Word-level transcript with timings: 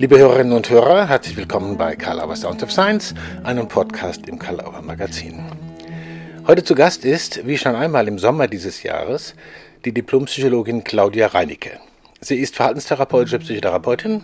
Liebe 0.00 0.16
Hörerinnen 0.16 0.54
und 0.54 0.70
Hörer, 0.70 1.10
herzlich 1.10 1.36
willkommen 1.36 1.76
bei 1.76 1.94
Karl 1.94 2.20
Auer 2.20 2.34
Sound 2.34 2.62
of 2.62 2.72
Science, 2.72 3.12
einem 3.44 3.68
Podcast 3.68 4.26
im 4.30 4.38
Karl 4.38 4.58
Auer 4.62 4.80
Magazin. 4.80 5.44
Heute 6.46 6.64
zu 6.64 6.74
Gast 6.74 7.04
ist, 7.04 7.46
wie 7.46 7.58
schon 7.58 7.74
einmal 7.74 8.08
im 8.08 8.18
Sommer 8.18 8.48
dieses 8.48 8.82
Jahres, 8.82 9.34
die 9.84 9.92
Diplompsychologin 9.92 10.84
Claudia 10.84 11.26
Reinicke. 11.26 11.72
Sie 12.18 12.36
ist 12.36 12.56
verhaltenstherapeutische 12.56 13.40
Psychotherapeutin, 13.40 14.22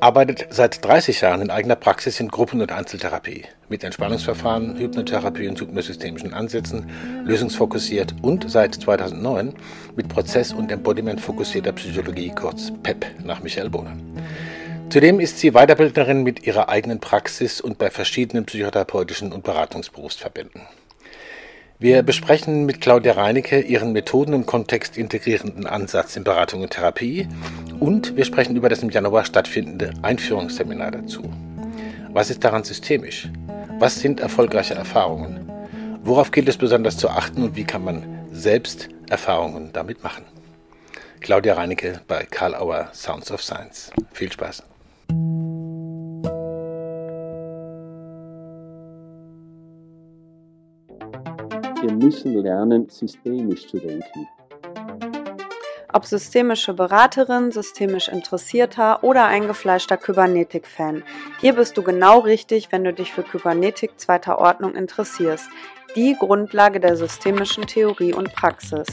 arbeitet 0.00 0.46
seit 0.48 0.82
30 0.82 1.20
Jahren 1.20 1.42
in 1.42 1.50
eigener 1.50 1.76
Praxis 1.76 2.18
in 2.18 2.28
Gruppen- 2.28 2.62
und 2.62 2.72
Einzeltherapie 2.72 3.44
mit 3.68 3.84
Entspannungsverfahren, 3.84 4.78
Hypnotherapie 4.78 5.48
und 5.48 5.60
hypnosystemischen 5.60 6.32
Ansätzen, 6.32 6.88
lösungsfokussiert 7.26 8.14
und 8.22 8.50
seit 8.50 8.74
2009 8.76 9.52
mit 9.96 10.08
Prozess- 10.08 10.54
und 10.54 10.72
Embodiment-fokussierter 10.72 11.72
Psychologie, 11.72 12.32
kurz 12.34 12.72
PEP, 12.82 13.04
nach 13.22 13.42
Michael 13.42 13.68
Bohne. 13.68 13.98
Zudem 14.90 15.20
ist 15.20 15.38
sie 15.38 15.52
Weiterbildnerin 15.52 16.24
mit 16.24 16.48
ihrer 16.48 16.68
eigenen 16.68 16.98
Praxis 16.98 17.60
und 17.60 17.78
bei 17.78 17.90
verschiedenen 17.90 18.44
psychotherapeutischen 18.44 19.32
und 19.32 19.44
Beratungsberufsverbänden. 19.44 20.62
Wir 21.78 22.02
besprechen 22.02 22.66
mit 22.66 22.80
Claudia 22.80 23.12
Reinicke 23.12 23.60
ihren 23.60 23.92
Methoden- 23.92 24.34
und 24.34 24.46
kontextintegrierenden 24.46 25.68
Ansatz 25.68 26.16
in 26.16 26.24
Beratung 26.24 26.62
und 26.62 26.70
Therapie 26.70 27.28
und 27.78 28.16
wir 28.16 28.24
sprechen 28.24 28.56
über 28.56 28.68
das 28.68 28.82
im 28.82 28.90
Januar 28.90 29.24
stattfindende 29.24 29.92
Einführungsseminar 30.02 30.90
dazu. 30.90 31.22
Was 32.08 32.28
ist 32.28 32.42
daran 32.42 32.64
systemisch? 32.64 33.28
Was 33.78 34.00
sind 34.00 34.18
erfolgreiche 34.18 34.74
Erfahrungen? 34.74 35.48
Worauf 36.02 36.32
gilt 36.32 36.48
es 36.48 36.56
besonders 36.56 36.96
zu 36.96 37.08
achten 37.08 37.44
und 37.44 37.54
wie 37.54 37.64
kann 37.64 37.84
man 37.84 38.26
selbst 38.32 38.88
Erfahrungen 39.08 39.70
damit 39.72 40.02
machen? 40.02 40.24
Claudia 41.20 41.54
Reinicke 41.54 42.00
bei 42.08 42.26
Karl 42.28 42.56
Auer 42.56 42.88
Sounds 42.92 43.30
of 43.30 43.40
Science. 43.40 43.92
Viel 44.10 44.32
Spaß. 44.32 44.64
Wir 51.82 51.92
müssen 51.92 52.34
lernen, 52.42 52.88
systemisch 52.90 53.66
zu 53.66 53.78
denken. 53.78 54.28
Ob 55.92 56.04
systemische 56.04 56.74
Beraterin, 56.74 57.50
systemisch 57.50 58.08
Interessierter 58.08 59.02
oder 59.02 59.24
eingefleischter 59.24 59.96
Kybernetik-Fan. 59.96 61.02
Hier 61.40 61.54
bist 61.54 61.76
du 61.76 61.82
genau 61.82 62.20
richtig, 62.20 62.70
wenn 62.70 62.84
du 62.84 62.92
dich 62.92 63.12
für 63.12 63.22
Kybernetik 63.22 63.98
zweiter 63.98 64.38
Ordnung 64.38 64.74
interessierst. 64.74 65.48
Die 65.96 66.14
Grundlage 66.18 66.78
der 66.78 66.96
systemischen 66.96 67.66
Theorie 67.66 68.14
und 68.14 68.32
Praxis. 68.32 68.86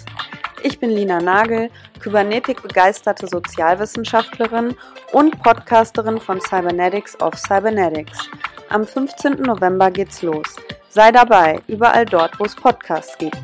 Ich 0.69 0.81
bin 0.81 0.89
Lina 0.89 1.21
Nagel, 1.21 1.69
Kybernetik-begeisterte 2.01 3.25
Sozialwissenschaftlerin 3.25 4.75
und 5.13 5.41
Podcasterin 5.41 6.19
von 6.19 6.41
Cybernetics 6.41 7.17
of 7.21 7.35
Cybernetics. 7.35 8.29
Am 8.67 8.85
15. 8.85 9.43
November 9.43 9.89
geht's 9.89 10.21
los. 10.23 10.57
Sei 10.89 11.13
dabei, 11.13 11.61
überall 11.67 12.03
dort, 12.03 12.37
wo 12.37 12.43
es 12.43 12.53
Podcasts 12.53 13.17
gibt. 13.17 13.37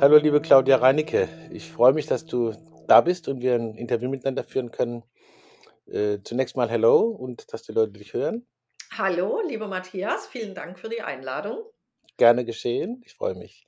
Hallo 0.00 0.16
liebe 0.16 0.40
Claudia 0.40 0.76
Reinicke, 0.76 1.28
ich 1.50 1.70
freue 1.70 1.92
mich, 1.92 2.06
dass 2.06 2.24
du 2.24 2.54
da 2.88 3.02
bist 3.02 3.28
und 3.28 3.42
wir 3.42 3.56
ein 3.56 3.74
Interview 3.74 4.08
miteinander 4.08 4.42
führen 4.42 4.70
können. 4.70 5.02
Äh, 5.86 6.20
zunächst 6.24 6.56
mal 6.56 6.70
Hello 6.70 7.00
und 7.00 7.52
dass 7.52 7.62
die 7.62 7.72
Leute 7.72 7.92
dich 7.92 8.14
hören. 8.14 8.46
Hallo, 8.96 9.42
lieber 9.46 9.68
Matthias, 9.68 10.26
vielen 10.26 10.54
Dank 10.54 10.78
für 10.78 10.88
die 10.88 11.02
Einladung. 11.02 11.58
Gerne 12.20 12.44
geschehen, 12.44 13.00
ich 13.06 13.14
freue 13.14 13.34
mich. 13.34 13.64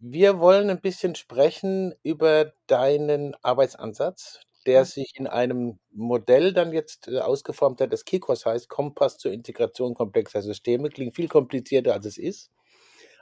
Wir 0.00 0.40
wollen 0.40 0.70
ein 0.70 0.80
bisschen 0.80 1.14
sprechen 1.14 1.94
über 2.02 2.52
deinen 2.66 3.36
Arbeitsansatz, 3.42 4.40
der 4.66 4.84
sich 4.84 5.12
in 5.14 5.28
einem 5.28 5.78
Modell 5.92 6.52
dann 6.52 6.72
jetzt 6.72 7.06
äh, 7.06 7.20
ausgeformt 7.20 7.80
hat, 7.80 7.92
das 7.92 8.04
KIKOS 8.04 8.44
heißt, 8.44 8.68
Kompass 8.68 9.18
zur 9.18 9.30
Integration 9.30 9.94
komplexer 9.94 10.42
Systeme. 10.42 10.88
Klingt 10.90 11.14
viel 11.14 11.28
komplizierter, 11.28 11.92
als 11.92 12.06
es 12.06 12.18
ist, 12.18 12.50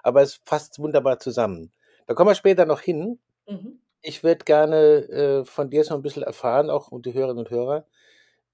aber 0.02 0.22
es 0.22 0.40
fasst 0.46 0.78
wunderbar 0.78 1.18
zusammen. 1.20 1.70
Da 2.06 2.14
kommen 2.14 2.30
wir 2.30 2.34
später 2.34 2.64
noch 2.66 2.80
hin. 2.80 3.20
Mhm. 3.46 3.80
Ich 4.00 4.24
würde 4.24 4.46
gerne 4.46 4.76
äh, 5.10 5.44
von 5.44 5.68
dir 5.68 5.84
so 5.84 5.94
ein 5.94 6.02
bisschen 6.02 6.22
erfahren, 6.22 6.70
auch 6.70 6.88
und 6.90 7.06
die 7.06 7.12
Hörerinnen 7.14 7.44
und 7.44 7.50
Hörer, 7.50 7.86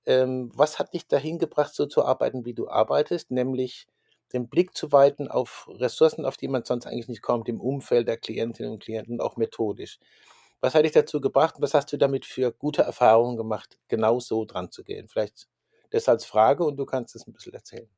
ähm, 0.06 0.50
was 0.54 0.78
hat 0.80 0.94
dich 0.94 1.08
dahin 1.08 1.38
gebracht, 1.38 1.74
so 1.74 1.86
zu 1.86 2.04
arbeiten, 2.04 2.44
wie 2.44 2.54
du 2.54 2.68
arbeitest, 2.68 3.30
nämlich 3.30 3.86
den 4.32 4.48
Blick 4.48 4.76
zu 4.76 4.92
weiten 4.92 5.28
auf 5.28 5.68
Ressourcen, 5.68 6.24
auf 6.24 6.36
die 6.36 6.48
man 6.48 6.64
sonst 6.64 6.86
eigentlich 6.86 7.08
nicht 7.08 7.22
kommt, 7.22 7.48
im 7.48 7.60
Umfeld 7.60 8.08
der 8.08 8.16
Klientinnen 8.16 8.72
und 8.72 8.82
Klienten, 8.82 9.20
auch 9.20 9.36
methodisch. 9.36 9.98
Was 10.60 10.74
hat 10.74 10.84
dich 10.84 10.92
dazu 10.92 11.20
gebracht 11.20 11.56
und 11.56 11.62
was 11.62 11.74
hast 11.74 11.92
du 11.92 11.96
damit 11.96 12.26
für 12.26 12.52
gute 12.52 12.82
Erfahrungen 12.82 13.36
gemacht, 13.36 13.78
genau 13.88 14.20
so 14.20 14.44
dran 14.44 14.70
zu 14.70 14.84
gehen? 14.84 15.08
Vielleicht 15.08 15.48
das 15.90 16.08
als 16.08 16.24
Frage 16.24 16.64
und 16.64 16.76
du 16.76 16.86
kannst 16.86 17.14
es 17.16 17.26
ein 17.26 17.32
bisschen 17.32 17.54
erzählen. 17.54 17.88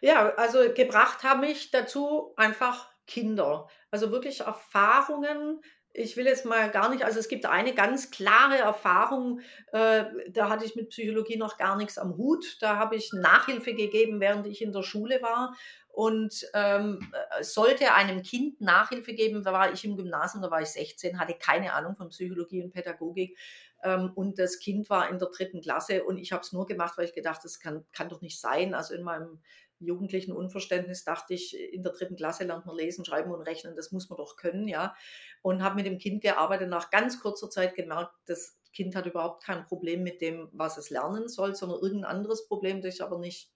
Ja, 0.00 0.34
also 0.34 0.72
gebracht 0.72 1.22
haben 1.22 1.40
mich 1.40 1.70
dazu 1.70 2.32
einfach 2.36 2.90
Kinder. 3.06 3.68
Also 3.90 4.10
wirklich 4.10 4.40
Erfahrungen. 4.40 5.60
Ich 5.92 6.16
will 6.16 6.26
jetzt 6.26 6.44
mal 6.44 6.70
gar 6.70 6.88
nicht, 6.88 7.04
also 7.04 7.18
es 7.18 7.26
gibt 7.26 7.46
eine 7.46 7.74
ganz 7.74 8.12
klare 8.12 8.58
Erfahrung, 8.58 9.40
äh, 9.72 10.04
da 10.28 10.48
hatte 10.48 10.64
ich 10.64 10.76
mit 10.76 10.90
Psychologie 10.90 11.36
noch 11.36 11.56
gar 11.56 11.76
nichts 11.76 11.98
am 11.98 12.16
Hut. 12.16 12.58
Da 12.60 12.76
habe 12.76 12.94
ich 12.94 13.12
Nachhilfe 13.12 13.74
gegeben, 13.74 14.20
während 14.20 14.46
ich 14.46 14.62
in 14.62 14.72
der 14.72 14.84
Schule 14.84 15.20
war. 15.20 15.56
Und 15.92 16.46
ähm, 16.54 17.10
äh, 17.12 17.42
sollte 17.42 17.92
einem 17.94 18.22
Kind 18.22 18.60
Nachhilfe 18.60 19.12
geben, 19.12 19.42
da 19.42 19.52
war 19.52 19.72
ich 19.72 19.84
im 19.84 19.96
Gymnasium, 19.96 20.40
da 20.40 20.50
war 20.50 20.62
ich 20.62 20.68
16, 20.68 21.18
hatte 21.18 21.34
keine 21.34 21.72
Ahnung 21.72 21.96
von 21.96 22.10
Psychologie 22.10 22.62
und 22.62 22.70
Pädagogik. 22.70 23.36
Ähm, 23.82 24.12
und 24.14 24.38
das 24.38 24.60
Kind 24.60 24.88
war 24.88 25.10
in 25.10 25.18
der 25.18 25.28
dritten 25.28 25.60
Klasse 25.60 26.04
und 26.04 26.18
ich 26.18 26.32
habe 26.32 26.42
es 26.42 26.52
nur 26.52 26.66
gemacht, 26.66 26.96
weil 26.96 27.06
ich 27.06 27.14
gedacht, 27.14 27.40
das 27.42 27.58
kann, 27.58 27.84
kann 27.92 28.08
doch 28.08 28.20
nicht 28.20 28.40
sein. 28.40 28.74
Also 28.74 28.94
in 28.94 29.02
meinem 29.02 29.40
jugendlichen 29.80 30.32
Unverständnis 30.32 31.04
dachte 31.04 31.34
ich, 31.34 31.58
in 31.58 31.82
der 31.82 31.92
dritten 31.92 32.16
Klasse 32.16 32.44
lernt 32.44 32.66
man 32.66 32.76
lesen, 32.76 33.04
schreiben 33.04 33.32
und 33.32 33.42
rechnen, 33.42 33.76
das 33.76 33.92
muss 33.92 34.08
man 34.10 34.16
doch 34.18 34.36
können, 34.36 34.68
ja. 34.68 34.94
Und 35.42 35.62
habe 35.62 35.76
mit 35.76 35.86
dem 35.86 35.98
Kind 35.98 36.22
gearbeitet, 36.22 36.68
nach 36.68 36.90
ganz 36.90 37.20
kurzer 37.20 37.50
Zeit 37.50 37.74
gemerkt, 37.74 38.12
das 38.26 38.60
Kind 38.72 38.94
hat 38.94 39.06
überhaupt 39.06 39.42
kein 39.44 39.64
Problem 39.64 40.02
mit 40.02 40.20
dem, 40.20 40.48
was 40.52 40.78
es 40.78 40.90
lernen 40.90 41.28
soll, 41.28 41.54
sondern 41.56 41.80
irgendein 41.80 42.10
anderes 42.10 42.46
Problem, 42.46 42.82
das 42.82 42.94
ich 42.94 43.02
aber 43.02 43.18
nicht 43.18 43.52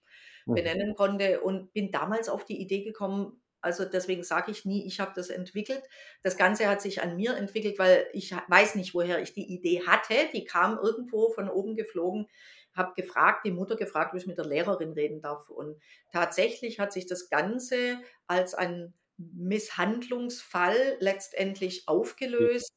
Mhm. 0.47 0.55
benennen 0.55 0.95
konnte 0.95 1.41
und 1.41 1.73
bin 1.73 1.91
damals 1.91 2.29
auf 2.29 2.45
die 2.45 2.59
Idee 2.61 2.83
gekommen, 2.83 3.41
also 3.61 3.83
deswegen 3.83 4.23
sage 4.23 4.51
ich 4.51 4.63
nie, 4.65 4.85
ich 4.85 4.99
habe 4.99 5.13
das 5.15 5.29
entwickelt. 5.29 5.81
Das 6.21 6.37
Ganze 6.37 6.67
hat 6.69 6.81
sich 6.81 7.01
an 7.01 7.15
mir 7.15 7.35
entwickelt, 7.35 7.79
weil 7.79 8.07
ich 8.13 8.31
weiß 8.47 8.75
nicht, 8.75 8.93
woher 8.93 9.19
ich 9.21 9.33
die 9.33 9.51
Idee 9.51 9.81
hatte. 9.87 10.13
Die 10.33 10.45
kam 10.45 10.77
irgendwo 10.77 11.29
von 11.31 11.49
oben 11.49 11.75
geflogen, 11.75 12.27
habe 12.75 12.93
gefragt, 12.95 13.45
die 13.45 13.51
Mutter 13.51 13.75
gefragt, 13.75 14.13
ob 14.13 14.19
ich 14.19 14.27
mit 14.27 14.37
der 14.37 14.45
Lehrerin 14.45 14.93
reden 14.93 15.21
darf. 15.21 15.49
Und 15.49 15.79
tatsächlich 16.11 16.79
hat 16.79 16.93
sich 16.93 17.05
das 17.07 17.29
Ganze 17.29 17.99
als 18.27 18.53
ein 18.53 18.93
Misshandlungsfall 19.17 20.97
letztendlich 20.99 21.87
aufgelöst, 21.87 22.71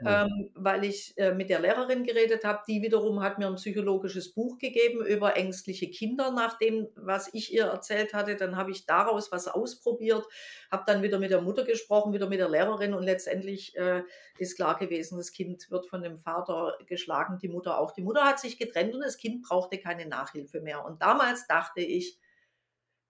Ja. 0.00 0.24
ähm, 0.24 0.50
weil 0.54 0.84
ich 0.84 1.16
äh, 1.18 1.32
mit 1.32 1.50
der 1.50 1.60
Lehrerin 1.60 2.04
geredet 2.04 2.44
habe. 2.44 2.62
Die 2.68 2.82
wiederum 2.82 3.22
hat 3.22 3.38
mir 3.38 3.46
ein 3.46 3.54
psychologisches 3.54 4.34
Buch 4.34 4.58
gegeben 4.58 5.04
über 5.06 5.36
ängstliche 5.36 5.90
Kinder, 5.90 6.32
nach 6.32 6.58
dem, 6.58 6.88
was 6.96 7.32
ich 7.32 7.52
ihr 7.54 7.64
erzählt 7.66 8.12
hatte. 8.12 8.36
Dann 8.36 8.56
habe 8.56 8.72
ich 8.72 8.86
daraus 8.86 9.30
was 9.32 9.46
ausprobiert, 9.48 10.26
habe 10.70 10.84
dann 10.86 11.02
wieder 11.02 11.18
mit 11.18 11.30
der 11.30 11.40
Mutter 11.42 11.64
gesprochen, 11.64 12.12
wieder 12.12 12.28
mit 12.28 12.40
der 12.40 12.48
Lehrerin 12.50 12.94
und 12.94 13.04
letztendlich 13.04 13.76
äh, 13.76 14.02
ist 14.38 14.56
klar 14.56 14.76
gewesen, 14.78 15.16
das 15.18 15.32
Kind 15.32 15.70
wird 15.70 15.86
von 15.86 16.02
dem 16.02 16.18
Vater 16.18 16.76
geschlagen, 16.86 17.38
die 17.38 17.48
Mutter 17.48 17.78
auch. 17.78 17.92
Die 17.92 18.02
Mutter 18.02 18.24
hat 18.24 18.40
sich 18.40 18.58
getrennt 18.58 18.94
und 18.94 19.00
das 19.00 19.16
Kind 19.16 19.42
brauchte 19.42 19.78
keine 19.78 20.06
Nachhilfe 20.06 20.60
mehr. 20.60 20.84
Und 20.84 21.02
damals 21.02 21.46
dachte 21.46 21.80
ich, 21.80 22.18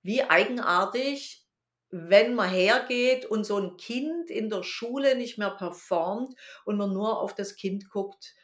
wie 0.03 0.23
eigenartig, 0.23 1.44
wenn 1.95 2.35
man 2.35 2.51
hergeht 2.51 3.27
und 3.27 3.45
so 3.45 3.59
ein 3.59 3.77
Kind 3.77 4.31
in 4.31 4.51
der 4.51 4.63
Schule 4.65 5.17
nicht 5.17 5.39
mehr 5.39 5.51
performt 5.51 6.35
und 6.65 6.77
man 6.77 6.93
nur 6.93 7.21
auf 7.21 7.35
das 7.35 7.57
Kind 7.57 7.89
guckt, 7.91 8.35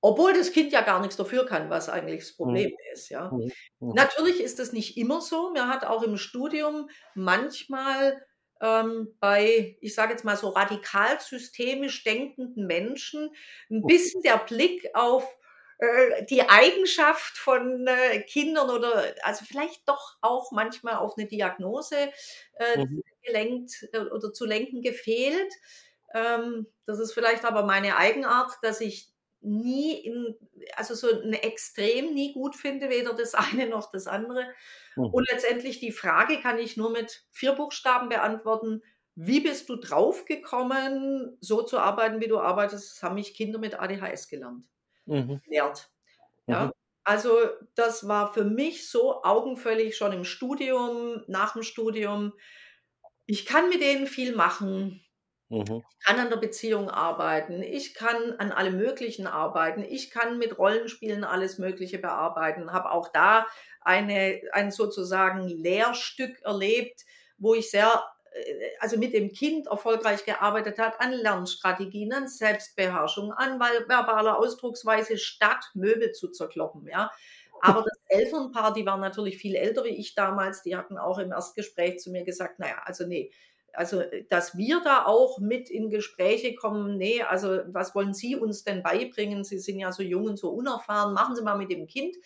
obwohl 0.00 0.32
das 0.32 0.52
Kind 0.52 0.72
ja 0.72 0.80
gar 0.82 1.00
nichts 1.00 1.16
dafür 1.16 1.46
kann, 1.46 1.70
was 1.70 1.88
eigentlich 1.88 2.20
das 2.20 2.36
Mhm. 2.44 2.66
Problem 2.66 2.72
ist, 2.92 3.08
ja. 3.08 3.32
Mhm. 3.32 3.52
Mhm. 3.80 3.94
Natürlich 3.94 4.40
ist 4.40 4.58
das 4.58 4.72
nicht 4.72 4.96
immer 4.96 5.20
so. 5.20 5.50
Mir 5.52 5.68
hat 5.68 5.84
auch 5.84 6.02
im 6.02 6.16
Studium 6.16 6.88
manchmal 7.14 8.24
ähm, 8.60 9.16
bei, 9.20 9.76
ich 9.80 9.94
sage 9.94 10.12
jetzt 10.12 10.24
mal 10.24 10.36
so 10.36 10.48
radikal 10.50 11.20
systemisch 11.20 12.04
denkenden 12.04 12.66
Menschen 12.66 13.30
ein 13.70 13.86
bisschen 13.86 14.22
der 14.22 14.38
Blick 14.38 14.88
auf 14.94 15.36
äh, 15.82 16.24
die 16.26 16.48
Eigenschaft 16.48 17.36
von 17.38 17.86
äh, 17.86 18.20
Kindern 18.22 18.70
oder 18.70 19.14
also 19.22 19.44
vielleicht 19.44 19.88
doch 19.88 20.16
auch 20.22 20.52
manchmal 20.52 20.96
auf 20.96 21.16
eine 21.18 21.26
Diagnose 21.28 21.96
äh, 22.54 22.76
Mhm. 22.76 23.02
gelenkt 23.24 23.88
äh, 23.92 23.98
oder 24.00 24.32
zu 24.32 24.44
lenken 24.46 24.82
gefehlt. 24.82 25.52
Ähm, 26.14 26.66
das 26.86 26.98
ist 26.98 27.12
vielleicht 27.14 27.44
aber 27.44 27.64
meine 27.64 27.96
Eigenart, 27.96 28.52
dass 28.62 28.80
ich 28.80 29.10
nie 29.40 29.94
in, 29.94 30.36
also 30.76 30.94
so 30.94 31.08
ein 31.10 31.32
Extrem 31.32 32.14
nie 32.14 32.32
gut 32.32 32.54
finde, 32.56 32.90
weder 32.90 33.14
das 33.14 33.34
eine 33.34 33.66
noch 33.68 33.90
das 33.90 34.06
andere. 34.06 34.46
Mhm. 34.96 35.12
Und 35.12 35.28
letztendlich 35.30 35.78
die 35.80 35.92
Frage 35.92 36.40
kann 36.40 36.58
ich 36.58 36.76
nur 36.76 36.90
mit 36.90 37.26
vier 37.30 37.52
Buchstaben 37.52 38.08
beantworten. 38.08 38.82
wie 39.14 39.40
bist 39.40 39.68
du 39.68 39.76
draufgekommen, 39.76 41.36
so 41.40 41.62
zu 41.62 41.78
arbeiten, 41.78 42.20
wie 42.20 42.28
du 42.28 42.38
arbeitest? 42.40 42.92
Das 42.96 43.02
haben 43.02 43.14
mich 43.16 43.34
Kinder 43.34 43.58
mit 43.58 43.78
ADHS 43.78 44.28
gelernt, 44.28 44.66
Mhm. 45.06 45.40
gelehrt. 45.44 45.90
Ja, 46.50 46.64
Mhm. 46.64 46.72
also 47.04 47.38
das 47.76 48.08
war 48.08 48.32
für 48.34 48.44
mich 48.44 48.90
so 48.90 49.22
augenfällig 49.24 49.96
schon 49.96 50.12
im 50.12 50.24
Studium, 50.24 51.24
nach 51.28 51.54
dem 51.54 51.62
Studium. 51.64 52.34
Ich 53.26 53.46
kann 53.46 53.68
mit 53.70 53.82
denen 53.82 54.06
viel 54.06 54.34
machen. 54.36 55.04
Mhm. 55.50 55.82
Ich 56.00 56.04
kann 56.06 56.18
an 56.20 56.30
der 56.30 56.36
Beziehung 56.38 56.90
arbeiten. 56.90 57.62
Ich 57.62 57.94
kann 57.94 58.32
an 58.38 58.52
allem 58.52 58.76
Möglichen 58.78 59.26
arbeiten. 59.26 59.82
Ich 59.84 60.10
kann 60.10 60.38
mit 60.38 60.58
Rollenspielen 60.58 61.24
alles 61.24 61.58
Mögliche 61.58 61.98
bearbeiten. 61.98 62.72
Habe 62.72 62.90
auch 62.92 63.08
da 63.12 63.46
eine, 63.80 64.42
ein 64.52 64.70
sozusagen 64.72 65.48
Lehrstück 65.48 66.40
erlebt, 66.42 67.02
wo 67.38 67.54
ich 67.54 67.70
sehr, 67.70 68.02
also 68.80 68.98
mit 68.98 69.12
dem 69.12 69.32
Kind 69.32 69.66
erfolgreich 69.66 70.24
gearbeitet 70.24 70.78
hat 70.78 71.00
an 71.00 71.12
Lernstrategien, 71.12 72.12
an 72.12 72.28
Selbstbeherrschung, 72.28 73.32
an 73.32 73.60
verbaler 73.60 74.38
Ausdrucksweise, 74.38 75.18
statt 75.18 75.70
Möbel 75.74 76.12
zu 76.12 76.28
zerkloppen. 76.28 76.86
Ja. 76.88 77.10
Aber 77.60 77.82
das 77.82 77.98
Elternpaar, 78.08 78.72
die 78.72 78.86
waren 78.86 79.00
natürlich 79.00 79.38
viel 79.38 79.54
älter 79.54 79.84
wie 79.84 79.88
ich 79.96 80.14
damals, 80.14 80.62
die 80.62 80.76
hatten 80.76 80.98
auch 80.98 81.18
im 81.18 81.32
Erstgespräch 81.32 82.00
zu 82.00 82.10
mir 82.10 82.24
gesagt, 82.24 82.58
naja, 82.58 82.82
also 82.84 83.06
nee, 83.06 83.30
also 83.72 84.02
dass 84.28 84.56
wir 84.56 84.82
da 84.82 85.06
auch 85.06 85.38
mit 85.38 85.70
in 85.70 85.88
Gespräche 85.88 86.54
kommen, 86.54 86.98
nee, 86.98 87.22
also 87.22 87.60
was 87.66 87.94
wollen 87.94 88.14
Sie 88.14 88.36
uns 88.36 88.64
denn 88.64 88.82
beibringen? 88.82 89.44
Sie 89.44 89.58
sind 89.58 89.78
ja 89.78 89.92
so 89.92 90.02
jung 90.02 90.24
und 90.24 90.38
so 90.38 90.50
unerfahren, 90.50 91.14
machen 91.14 91.36
Sie 91.36 91.42
mal 91.42 91.56
mit 91.56 91.70
dem 91.70 91.86
Kind. 91.86 92.16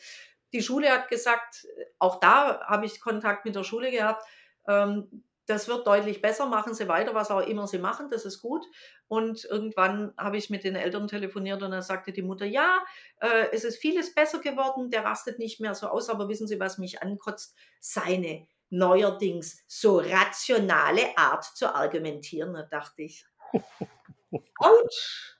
Die 0.52 0.62
Schule 0.62 0.90
hat 0.90 1.08
gesagt, 1.08 1.66
auch 1.98 2.18
da 2.18 2.60
habe 2.66 2.86
ich 2.86 3.00
Kontakt 3.00 3.44
mit 3.44 3.54
der 3.54 3.64
Schule 3.64 3.90
gehabt, 3.90 4.24
ähm, 4.66 5.22
das 5.46 5.68
wird 5.68 5.86
deutlich 5.86 6.20
besser, 6.22 6.46
machen 6.46 6.74
Sie 6.74 6.88
weiter, 6.88 7.14
was 7.14 7.30
auch 7.30 7.40
immer 7.46 7.66
Sie 7.66 7.78
machen, 7.78 8.10
das 8.10 8.24
ist 8.24 8.40
gut. 8.42 8.66
Und 9.08 9.44
irgendwann 9.44 10.12
habe 10.18 10.36
ich 10.36 10.50
mit 10.50 10.64
den 10.64 10.76
Eltern 10.76 11.08
telefoniert 11.08 11.62
und 11.62 11.70
dann 11.70 11.82
sagte 11.82 12.12
die 12.12 12.22
Mutter, 12.22 12.46
ja, 12.46 12.84
äh, 13.20 13.46
es 13.52 13.64
ist 13.64 13.76
vieles 13.78 14.14
besser 14.14 14.40
geworden, 14.40 14.90
der 14.90 15.04
rastet 15.04 15.38
nicht 15.38 15.60
mehr 15.60 15.74
so 15.74 15.88
aus, 15.88 16.08
aber 16.10 16.28
wissen 16.28 16.48
Sie, 16.48 16.58
was 16.60 16.78
mich 16.78 17.02
ankotzt? 17.02 17.56
Seine 17.80 18.46
neuerdings 18.70 19.62
so 19.68 19.98
rationale 19.98 21.16
Art 21.16 21.44
zu 21.44 21.74
argumentieren. 21.74 22.52
Da 22.54 22.62
dachte 22.62 23.02
ich, 23.02 23.24
ouch. 24.60 25.36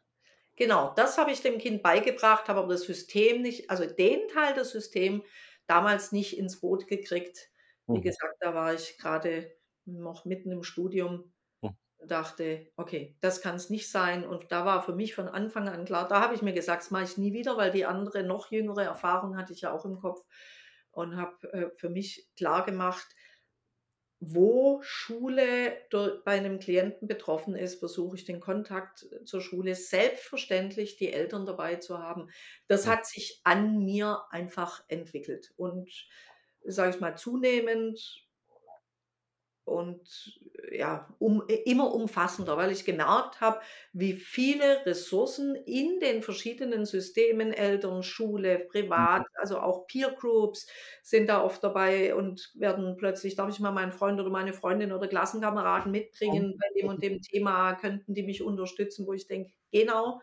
Genau, 0.56 0.94
das 0.94 1.19
habe 1.19 1.32
ich 1.32 1.43
dem 1.43 1.59
Kind 1.59 1.82
beigebracht, 1.82 2.49
habe 2.49 2.61
aber 2.61 2.69
das 2.75 2.82
System 2.85 3.43
nicht, 3.43 3.70
also 3.70 3.87
den 3.87 4.29
Teil 4.29 4.55
des 4.55 4.70
Systems 4.70 5.25
damals 5.67 6.12
nicht 6.12 6.38
ins 6.38 6.61
Boot 6.61 6.87
gekriegt. 6.88 7.50
Wie 7.93 8.00
Mhm. 8.00 8.02
gesagt, 8.02 8.37
da 8.41 8.55
war 8.55 8.75
ich 8.75 8.97
gerade 8.99 9.55
noch 9.87 10.25
mitten 10.25 10.50
im 10.50 10.62
Studium 10.62 11.33
und 11.99 12.11
dachte, 12.11 12.69
okay, 12.77 13.17
das 13.21 13.41
kann 13.41 13.56
es 13.56 13.71
nicht 13.71 13.91
sein. 13.91 14.27
Und 14.27 14.53
da 14.53 14.65
war 14.65 14.83
für 14.83 14.94
mich 14.94 15.15
von 15.15 15.29
Anfang 15.29 15.69
an 15.69 15.85
klar, 15.85 16.09
da 16.09 16.21
habe 16.21 16.35
ich 16.35 16.43
mir 16.43 16.53
gesagt, 16.53 16.83
das 16.83 16.91
mache 16.91 17.05
ich 17.05 17.17
nie 17.17 17.33
wieder, 17.33 17.56
weil 17.56 17.71
die 17.71 17.87
andere, 17.87 18.23
noch 18.23 18.50
jüngere 18.50 18.85
Erfahrung 18.85 19.37
hatte 19.37 19.53
ich 19.53 19.62
ja 19.62 19.73
auch 19.73 19.85
im 19.85 19.99
Kopf 19.99 20.23
und 20.91 21.17
habe 21.17 21.53
äh, 21.53 21.71
für 21.77 21.88
mich 21.88 22.29
klar 22.37 22.65
gemacht, 22.65 23.06
wo 24.19 24.81
Schule 24.83 25.77
durch, 25.91 26.25
bei 26.25 26.33
einem 26.33 26.59
Klienten 26.59 27.06
betroffen 27.06 27.55
ist, 27.55 27.79
versuche 27.79 28.17
ich 28.17 28.25
den 28.25 28.41
Kontakt 28.41 29.06
zur 29.25 29.43
Schule 29.43 29.75
selbstverständlich 29.75 30.97
die 30.97 31.12
Eltern 31.12 31.44
dabei 31.44 31.77
zu 31.77 31.99
haben. 31.99 32.31
Das 32.67 32.87
hat 32.87 33.06
sich 33.06 33.41
an 33.44 33.85
mir 33.85 34.23
einfach 34.31 34.83
entwickelt 34.88 35.53
und 35.56 35.91
sage 36.65 36.91
ich 36.91 37.00
mal 37.00 37.17
zunehmend 37.17 38.25
und 39.66 40.40
ja, 40.70 41.08
um, 41.18 41.42
immer 41.64 41.92
umfassender, 41.92 42.56
weil 42.56 42.70
ich 42.70 42.84
gemerkt 42.84 43.40
habe, 43.40 43.60
wie 43.92 44.12
viele 44.12 44.86
Ressourcen 44.86 45.56
in 45.56 45.98
den 45.98 46.22
verschiedenen 46.22 46.86
Systemen, 46.86 47.52
Eltern, 47.52 48.04
Schule, 48.04 48.60
privat, 48.60 49.26
also 49.34 49.58
auch 49.58 49.86
Peer 49.88 50.12
Groups 50.12 50.68
sind 51.02 51.28
da 51.28 51.42
oft 51.42 51.64
dabei 51.64 52.14
und 52.14 52.52
werden 52.54 52.96
plötzlich, 52.96 53.34
darf 53.34 53.50
ich 53.50 53.58
mal 53.58 53.72
meinen 53.72 53.92
Freund 53.92 54.20
oder 54.20 54.30
meine 54.30 54.52
Freundin 54.52 54.92
oder 54.92 55.08
Klassenkameraden 55.08 55.90
mitbringen 55.90 56.56
bei 56.58 56.80
dem 56.80 56.88
und 56.88 57.02
dem 57.02 57.20
Thema, 57.20 57.74
könnten 57.74 58.14
die 58.14 58.22
mich 58.22 58.42
unterstützen, 58.42 59.06
wo 59.06 59.12
ich 59.14 59.26
denke, 59.26 59.52
genau, 59.72 60.20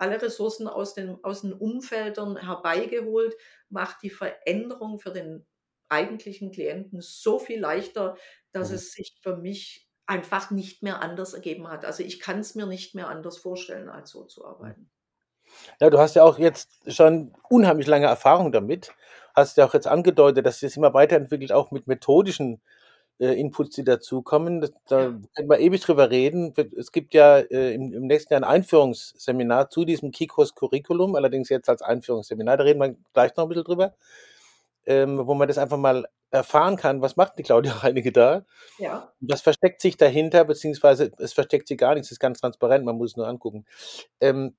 alle 0.00 0.20
Ressourcen 0.20 0.66
aus 0.66 0.94
den, 0.94 1.22
aus 1.22 1.42
den 1.42 1.52
Umfeldern 1.52 2.36
herbeigeholt, 2.36 3.36
macht 3.68 4.02
die 4.02 4.10
Veränderung 4.10 4.98
für 4.98 5.12
den 5.12 5.46
eigentlichen 5.88 6.50
Klienten 6.50 7.00
so 7.00 7.38
viel 7.38 7.60
leichter, 7.60 8.16
dass 8.56 8.70
Mhm. 8.70 8.74
es 8.74 8.92
sich 8.92 9.18
für 9.22 9.36
mich 9.36 9.88
einfach 10.06 10.50
nicht 10.50 10.82
mehr 10.82 11.02
anders 11.02 11.34
ergeben 11.34 11.68
hat. 11.68 11.84
Also 11.84 12.02
ich 12.04 12.20
kann 12.20 12.40
es 12.40 12.54
mir 12.54 12.66
nicht 12.66 12.94
mehr 12.94 13.08
anders 13.08 13.38
vorstellen, 13.38 13.88
als 13.88 14.10
so 14.10 14.24
zu 14.24 14.44
arbeiten. 14.46 14.90
Ja, 15.80 15.90
du 15.90 15.98
hast 15.98 16.14
ja 16.16 16.22
auch 16.24 16.38
jetzt 16.38 16.68
schon 16.92 17.32
unheimlich 17.48 17.86
lange 17.86 18.06
Erfahrung 18.06 18.52
damit. 18.52 18.92
Hast 19.34 19.56
ja 19.56 19.66
auch 19.66 19.74
jetzt 19.74 19.86
angedeutet, 19.86 20.46
dass 20.46 20.60
sich 20.60 20.70
das 20.70 20.76
immer 20.76 20.94
weiterentwickelt, 20.94 21.52
auch 21.52 21.70
mit 21.70 21.86
methodischen 21.86 22.60
äh, 23.20 23.38
Inputs, 23.40 23.76
die 23.76 23.84
dazukommen. 23.84 24.68
Da 24.88 25.10
Ja. 25.10 25.10
können 25.36 25.50
wir 25.50 25.58
ewig 25.60 25.80
drüber 25.82 26.10
reden. 26.10 26.54
Es 26.76 26.92
gibt 26.92 27.14
ja 27.14 27.38
äh, 27.38 27.74
im, 27.74 27.92
im 27.92 28.06
nächsten 28.06 28.32
Jahr 28.34 28.42
ein 28.42 28.44
Einführungsseminar 28.48 29.70
zu 29.70 29.84
diesem 29.84 30.10
Kikos 30.12 30.54
Curriculum, 30.54 31.16
allerdings 31.16 31.48
jetzt 31.50 31.68
als 31.68 31.82
Einführungsseminar. 31.82 32.56
Da 32.58 32.64
reden 32.64 32.80
wir 32.80 32.96
gleich 33.14 33.36
noch 33.36 33.44
ein 33.46 33.48
bisschen 33.50 33.64
drüber, 33.64 33.94
ähm, 34.86 35.26
wo 35.26 35.34
man 35.34 35.48
das 35.48 35.58
einfach 35.58 35.76
mal 35.76 36.06
erfahren 36.30 36.76
kann. 36.76 37.02
Was 37.02 37.16
macht 37.16 37.38
die 37.38 37.42
Claudia 37.42 37.72
Reinecke 37.82 38.12
da? 38.12 38.44
Ja, 38.78 39.12
Was 39.20 39.42
versteckt 39.42 39.80
sich 39.80 39.96
dahinter, 39.96 40.44
beziehungsweise 40.44 41.12
es 41.18 41.32
versteckt 41.32 41.68
sich 41.68 41.78
gar 41.78 41.94
nichts, 41.94 42.08
es 42.08 42.12
ist 42.12 42.20
ganz 42.20 42.40
transparent, 42.40 42.84
man 42.84 42.96
muss 42.96 43.12
es 43.12 43.16
nur 43.16 43.28
angucken. 43.28 43.64
Ähm, 44.20 44.56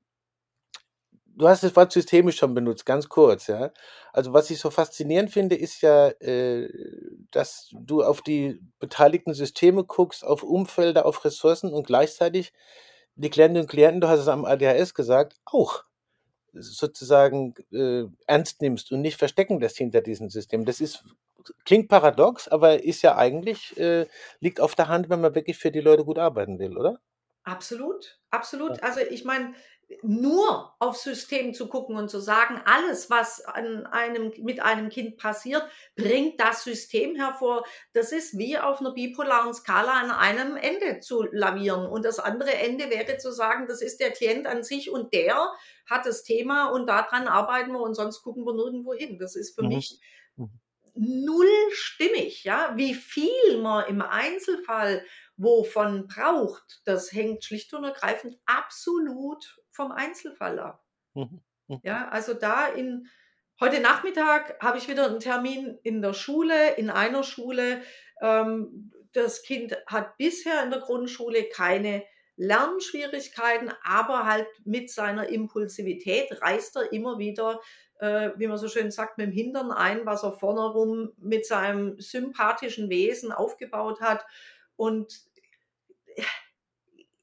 du 1.38 1.48
hast 1.48 1.64
das 1.64 1.76
Wort 1.76 1.92
systemisch 1.92 2.38
schon 2.38 2.54
benutzt, 2.54 2.86
ganz 2.86 3.08
kurz, 3.10 3.48
ja. 3.48 3.72
Also 4.12 4.34
was 4.34 4.50
ich 4.50 4.60
so 4.60 4.70
faszinierend 4.70 5.32
finde, 5.32 5.56
ist 5.56 5.82
ja, 5.82 6.10
äh, 6.20 6.70
dass 7.32 7.70
du 7.74 8.04
auf 8.04 8.22
die 8.22 8.60
beteiligten 8.80 9.34
Systeme 9.34 9.84
guckst, 9.84 10.26
auf 10.26 10.44
Umfelder, 10.44 11.06
auf 11.06 11.24
Ressourcen 11.24 11.72
und 11.74 11.86
gleichzeitig 11.88 12.54
die 13.16 13.30
Klientinnen 13.30 13.64
und 13.64 13.70
Klienten, 13.70 14.02
du 14.02 14.08
hast 14.08 14.20
es 14.20 14.28
am 14.28 14.46
ADHS 14.46 14.94
gesagt, 14.94 15.36
auch 15.46 15.84
sozusagen 16.59 17.54
äh, 17.71 18.04
ernst 18.25 18.62
nimmst 18.62 18.92
und 18.92 19.01
nicht 19.01 19.18
verstecken 19.18 19.59
lässt 19.59 19.77
hinter 19.77 20.01
diesem 20.01 20.30
System. 20.30 20.65
Das 20.65 20.81
ist 20.81 21.04
klingt 21.65 21.88
paradox, 21.88 22.48
aber 22.48 22.83
ist 22.83 23.01
ja 23.04 23.15
eigentlich 23.15 23.77
äh, 23.77 24.06
liegt 24.39 24.59
auf 24.59 24.75
der 24.75 24.89
Hand, 24.89 25.09
wenn 25.09 25.21
man 25.21 25.36
wirklich 25.36 25.57
für 25.57 25.71
die 25.71 25.81
Leute 25.81 26.04
gut 26.04 26.19
arbeiten 26.19 26.59
will, 26.59 26.77
oder? 26.77 27.00
absolut, 27.48 28.19
absolut. 28.30 28.83
Also 28.83 28.99
ich 28.99 29.23
meine, 29.23 29.54
nur 30.04 30.76
aufs 30.80 31.04
System 31.04 31.54
zu 31.54 31.68
gucken 31.70 31.96
und 31.96 32.10
zu 32.10 32.20
sagen, 32.20 32.62
alles, 32.66 33.10
was 33.10 33.44
an 33.46 33.86
einem, 33.86 34.34
mit 34.40 34.62
einem 34.62 34.90
Kind 34.90 35.18
passiert, 35.18 35.64
bringt 35.96 36.40
das 36.42 36.64
System 36.64 37.16
hervor. 37.16 37.66
Das 37.94 38.12
ist 38.12 38.38
wie 38.38 38.58
auf 38.58 38.82
einer 38.82 38.94
bipolaren 38.94 39.54
Skala 39.54 39.94
an 39.94 40.12
einem 40.12 40.58
Ende 40.58 41.00
zu 41.00 41.24
lavieren. 41.32 41.86
Und 41.86 42.04
das 42.04 42.20
andere 42.20 42.54
Ende 42.54 42.90
wäre 42.90 43.18
zu 43.18 43.32
sagen, 43.32 43.68
das 43.68 43.82
ist 43.82 44.00
der 44.02 44.12
Klient 44.12 44.46
an 44.46 44.64
sich 44.64 44.90
und 44.92 45.14
der 45.14 45.52
hat 45.86 46.06
das 46.06 46.24
Thema 46.24 46.66
und 46.72 46.88
daran 46.88 47.28
arbeiten 47.28 47.72
wir 47.72 47.80
und 47.82 47.96
sonst 47.96 48.22
gucken 48.22 48.44
wir 48.44 48.54
nirgendwo 48.54 48.94
hin. 48.94 49.18
Das 49.20 49.36
ist 49.36 49.56
für 49.56 49.64
Mhm. 49.64 49.68
mich 49.68 50.00
Mhm. 50.38 50.60
null 50.96 51.48
stimmig, 51.72 52.44
ja. 52.44 52.74
Wie 52.76 52.94
viel 52.96 53.62
man 53.62 53.88
im 53.88 54.02
Einzelfall 54.02 55.06
wovon 55.38 56.08
braucht, 56.08 56.82
das 56.86 57.12
hängt 57.14 57.44
schlicht 57.44 57.74
und 57.74 57.84
ergreifend 57.84 58.38
absolut 58.46 59.60
vom 59.78 59.92
Einzelfall 59.94 60.60
ab. 60.60 60.84
Mhm. 61.14 61.40
Mhm. 61.68 61.80
Ja, 61.84 62.10
also 62.10 62.34
da 62.34 62.68
in 62.68 63.07
heute 63.62 63.80
Nachmittag 63.80 64.57
habe 64.62 64.78
ich 64.78 64.90
wieder 64.90 65.06
einen 65.06 65.19
Termin 65.19 65.80
in 65.84 66.02
der 66.02 66.14
Schule, 66.14 66.76
in 66.76 66.90
einer 66.90 67.24
Schule. 67.24 67.81
Ähm, 68.22 68.92
das 69.14 69.44
Kind 69.44 69.78
hat 69.86 70.18
bisher 70.18 70.64
in 70.64 70.72
der 70.72 70.81
Grundschule 70.81 71.46
keine 71.46 72.04
Lernschwierigkeiten, 72.36 73.72
aber 73.84 74.26
halt 74.26 74.48
mit 74.64 74.92
seiner 74.92 75.30
Impulsivität 75.30 76.42
reißt 76.42 76.76
er 76.76 76.92
immer 76.92 77.18
wieder, 77.18 77.62
äh, 78.00 78.31
wie 78.38 78.48
man 78.48 78.57
so 78.57 78.68
schön 78.68 78.92
sagt, 78.92 79.18
mit 79.18 79.28
dem 79.28 79.34
Hintern 79.34 79.72
ein, 79.72 80.06
was 80.06 80.24
er 80.24 80.34
vorne 80.34 80.66
rum 80.72 81.14
mit 81.18 81.46
seinem 81.46 82.00
sympathischen 82.00 82.90
Wesen 82.90 83.31
aufgebaut 83.31 84.02
hat. 84.02 84.26
Und 84.76 85.19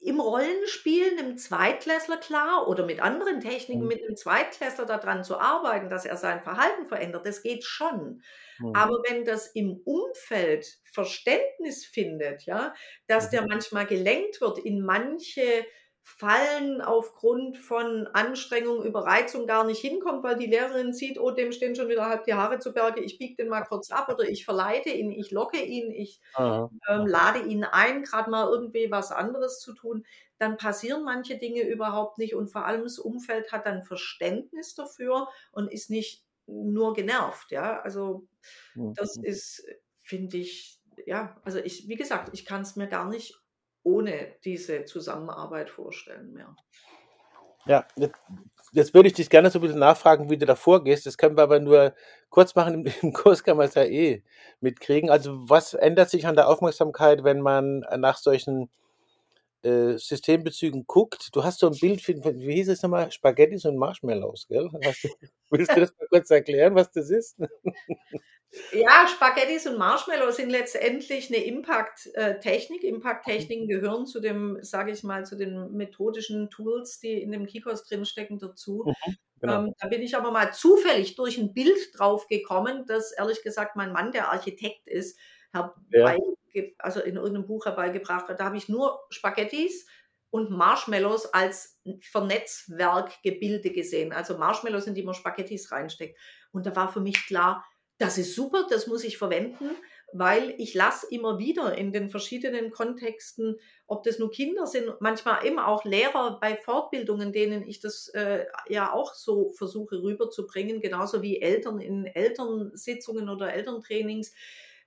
im 0.05 0.21
Rollenspielen 0.21 1.19
einem 1.19 1.37
Zweitklässler 1.39 2.19
klar 2.19 2.69
oder 2.69 2.85
mit 2.87 3.01
anderen 3.01 3.41
Techniken 3.41 3.87
Mhm. 3.87 3.89
mit 3.89 4.03
einem 4.05 4.17
Zweitklässler 4.17 4.87
daran 4.87 5.25
zu 5.25 5.39
arbeiten, 5.39 5.89
dass 5.89 6.05
er 6.05 6.17
sein 6.17 6.43
Verhalten 6.43 6.87
verändert, 6.87 7.27
das 7.27 7.43
geht 7.43 7.65
schon. 7.65 8.23
Mhm. 8.59 8.75
Aber 8.77 9.03
wenn 9.09 9.25
das 9.25 9.47
im 9.55 9.81
Umfeld 9.85 10.67
Verständnis 10.93 11.85
findet, 11.87 12.43
ja, 12.45 12.75
dass 13.07 13.31
Mhm. 13.31 13.31
der 13.31 13.47
manchmal 13.47 13.87
gelenkt 13.87 14.41
wird 14.41 14.59
in 14.59 14.81
manche 14.85 15.65
Fallen 16.07 16.83
aufgrund 16.83 17.57
von 17.57 18.07
Anstrengung, 18.09 18.85
Überreizung 18.85 19.47
gar 19.47 19.65
nicht 19.65 19.81
hinkommt, 19.81 20.23
weil 20.23 20.37
die 20.37 20.47
Lehrerin 20.47 20.93
sieht, 20.93 21.19
oh, 21.19 21.31
dem 21.31 21.51
stehen 21.51 21.75
schon 21.75 21.89
wieder 21.89 22.07
halb 22.07 22.25
die 22.25 22.35
Haare 22.35 22.59
zu 22.59 22.75
Berge, 22.75 23.01
ich 23.01 23.17
biege 23.17 23.37
den 23.37 23.49
mal 23.49 23.63
kurz 23.63 23.91
ab 23.91 24.11
oder 24.11 24.29
ich 24.29 24.45
verleite 24.45 24.91
ihn, 24.91 25.11
ich 25.11 25.31
locke 25.31 25.63
ihn, 25.63 25.91
ich 25.91 26.21
ähm, 26.39 27.07
lade 27.07 27.41
ihn 27.49 27.65
ein, 27.65 28.03
gerade 28.03 28.31
mal 28.31 28.51
irgendwie 28.51 28.91
was 28.91 29.13
anderes 29.13 29.61
zu 29.61 29.73
tun, 29.73 30.05
dann 30.37 30.59
passieren 30.59 31.05
manche 31.05 31.39
Dinge 31.39 31.63
überhaupt 31.63 32.19
nicht 32.19 32.35
und 32.35 32.49
vor 32.49 32.67
allem 32.67 32.83
das 32.83 32.99
Umfeld 32.99 33.51
hat 33.51 33.65
dann 33.65 33.83
Verständnis 33.83 34.75
dafür 34.75 35.29
und 35.53 35.73
ist 35.73 35.89
nicht 35.89 36.23
nur 36.47 36.93
genervt, 36.93 37.51
ja, 37.51 37.81
also 37.81 38.27
das 38.75 39.17
mhm. 39.17 39.25
ist, 39.25 39.67
finde 40.03 40.37
ich, 40.37 40.83
ja, 41.07 41.41
also 41.45 41.61
ich, 41.61 41.89
wie 41.89 41.97
gesagt, 41.97 42.29
ich 42.35 42.45
kann 42.45 42.61
es 42.61 42.77
mir 42.77 42.89
gar 42.89 43.09
nicht 43.09 43.41
ohne 43.85 44.35
diese 44.45 44.85
Zusammenarbeit 44.85 45.71
vorstellen 45.71 46.33
mehr. 46.33 46.57
Ja, 47.67 47.87
jetzt, 47.97 48.19
jetzt, 48.73 48.95
würde 48.95 49.09
ich 49.09 49.15
dich 49.15 49.31
gerne 49.31 49.51
so 49.51 49.59
ein 49.59 49.63
bisschen 49.63 49.79
nachfragen, 49.79 50.29
wie 50.29 50.37
du 50.37 50.45
da 50.45 50.55
vorgehst. 50.55 51.07
Das 51.07 51.17
können 51.17 51.37
wir 51.37 51.43
aber 51.43 51.61
nur 51.61 51.95
kurz 52.29 52.55
machen. 52.55 52.75
Im, 52.75 52.85
im 53.03 53.13
Kurs 53.13 53.45
kann 53.45 53.57
man 53.57 53.69
es 53.69 53.75
ja 53.75 53.85
eh 53.85 54.23
mitkriegen. 54.61 55.11
Also 55.11 55.49
was 55.49 55.75
ändert 55.75 56.11
sich 56.11 56.27
an 56.27 56.37
der 56.37 56.49
Aufmerksamkeit, 56.49 57.25
wenn 57.25 57.41
man 57.41 57.81
nach 57.97 58.19
solchen 58.19 58.71
äh, 59.63 59.97
Systembezügen 59.97 60.87
guckt? 60.87 61.31
Du 61.33 61.45
hast 61.45 61.61
so 61.61 61.69
ein 61.69 61.79
Bild, 61.79 62.07
wie 62.07 62.55
hieß 62.55 62.69
es 62.69 62.83
nochmal? 62.83 63.11
Spaghettis 63.13 63.65
und 63.65 63.77
Marshmallows, 63.77 64.47
gell? 64.49 64.69
Du, 64.71 65.09
willst 65.51 65.75
du 65.75 65.81
das 65.81 65.95
mal 65.99 66.09
kurz 66.09 66.31
erklären, 66.31 66.75
was 66.75 66.91
das 66.91 67.11
ist? 67.11 67.39
Ja, 68.73 69.09
Spaghettis 69.09 69.67
und 69.67 69.79
Marshmallows 69.79 70.37
sind 70.37 70.51
letztendlich 70.51 71.29
eine 71.29 71.45
Impact-Technik. 71.45 72.85
Impact-Techniken 72.85 73.69
gehören 73.69 74.07
zu 74.07 74.21
dem, 74.21 74.59
sage 74.63 74.93
ich 74.93 75.03
mal, 75.03 75.25
zu 75.25 75.37
den 75.37 75.73
methodischen 75.73 76.51
Tools, 76.51 77.01
die 77.01 77.23
in 77.23 77.33
dem 77.33 77.47
Kikos 77.47 77.85
drinstecken, 77.85 78.39
dazu. 78.39 78.85
Mhm, 78.87 79.17
genau. 79.41 79.65
ähm, 79.65 79.75
da 79.79 79.89
bin 79.89 80.03
ich 80.03 80.17
aber 80.17 80.31
mal 80.31 80.53
zufällig 80.53 81.17
durch 81.17 81.39
ein 81.39 81.53
Bild 81.53 81.79
drauf 81.97 82.27
gekommen, 82.29 82.85
das 82.87 83.13
ehrlich 83.13 83.43
gesagt 83.43 83.77
mein 83.77 83.93
Mann, 83.93 84.13
der 84.13 84.31
Architekt 84.31 84.87
ist, 84.87 85.19
herbei, 85.53 86.19
ja. 86.53 86.63
also 86.79 87.01
in 87.01 87.17
irgendeinem 87.17 87.47
Buch 87.47 87.65
herbeigebracht 87.65 88.29
hat. 88.29 88.41
Da 88.41 88.45
habe 88.45 88.57
ich 88.57 88.69
nur 88.69 89.01
Spaghettis 89.11 89.87
und 90.31 90.51
Marshmallows 90.51 91.33
als 91.33 91.81
Vernetzwerkgebilde 92.01 93.71
gesehen. 93.71 94.13
Also 94.13 94.37
Marshmallows, 94.37 94.87
in 94.87 94.95
die 94.95 95.05
man 95.05 95.15
Spaghettis 95.15 95.71
reinsteckt. 95.71 96.19
Und 96.51 96.67
da 96.67 96.75
war 96.75 96.93
für 96.93 97.01
mich 97.01 97.27
klar, 97.27 97.65
das 97.99 98.19
ist 98.19 98.35
super, 98.35 98.67
das 98.69 98.87
muss 98.87 99.05
ich 99.05 99.19
verwenden, 99.19 99.71
weil 100.13 100.55
ich 100.59 100.75
lasse 100.75 101.07
immer 101.11 101.39
wieder 101.39 101.77
in 101.77 101.93
den 101.93 102.09
verschiedenen 102.09 102.71
Kontexten, 102.71 103.59
ob 103.87 104.05
das 104.05 104.19
nur 104.19 104.31
Kinder 104.31 104.67
sind, 104.67 104.93
manchmal 105.01 105.45
eben 105.45 105.59
auch 105.59 105.85
Lehrer 105.85 106.39
bei 106.41 106.57
Fortbildungen, 106.57 107.33
denen 107.33 107.67
ich 107.67 107.81
das 107.81 108.09
äh, 108.09 108.47
ja 108.69 108.93
auch 108.93 109.15
so 109.15 109.51
versuche 109.51 110.03
rüberzubringen, 110.03 110.81
genauso 110.81 111.23
wie 111.23 111.41
Eltern 111.41 111.81
in 111.81 112.07
Elternsitzungen 112.07 113.29
oder 113.29 113.53
Elterntrainings, 113.53 114.33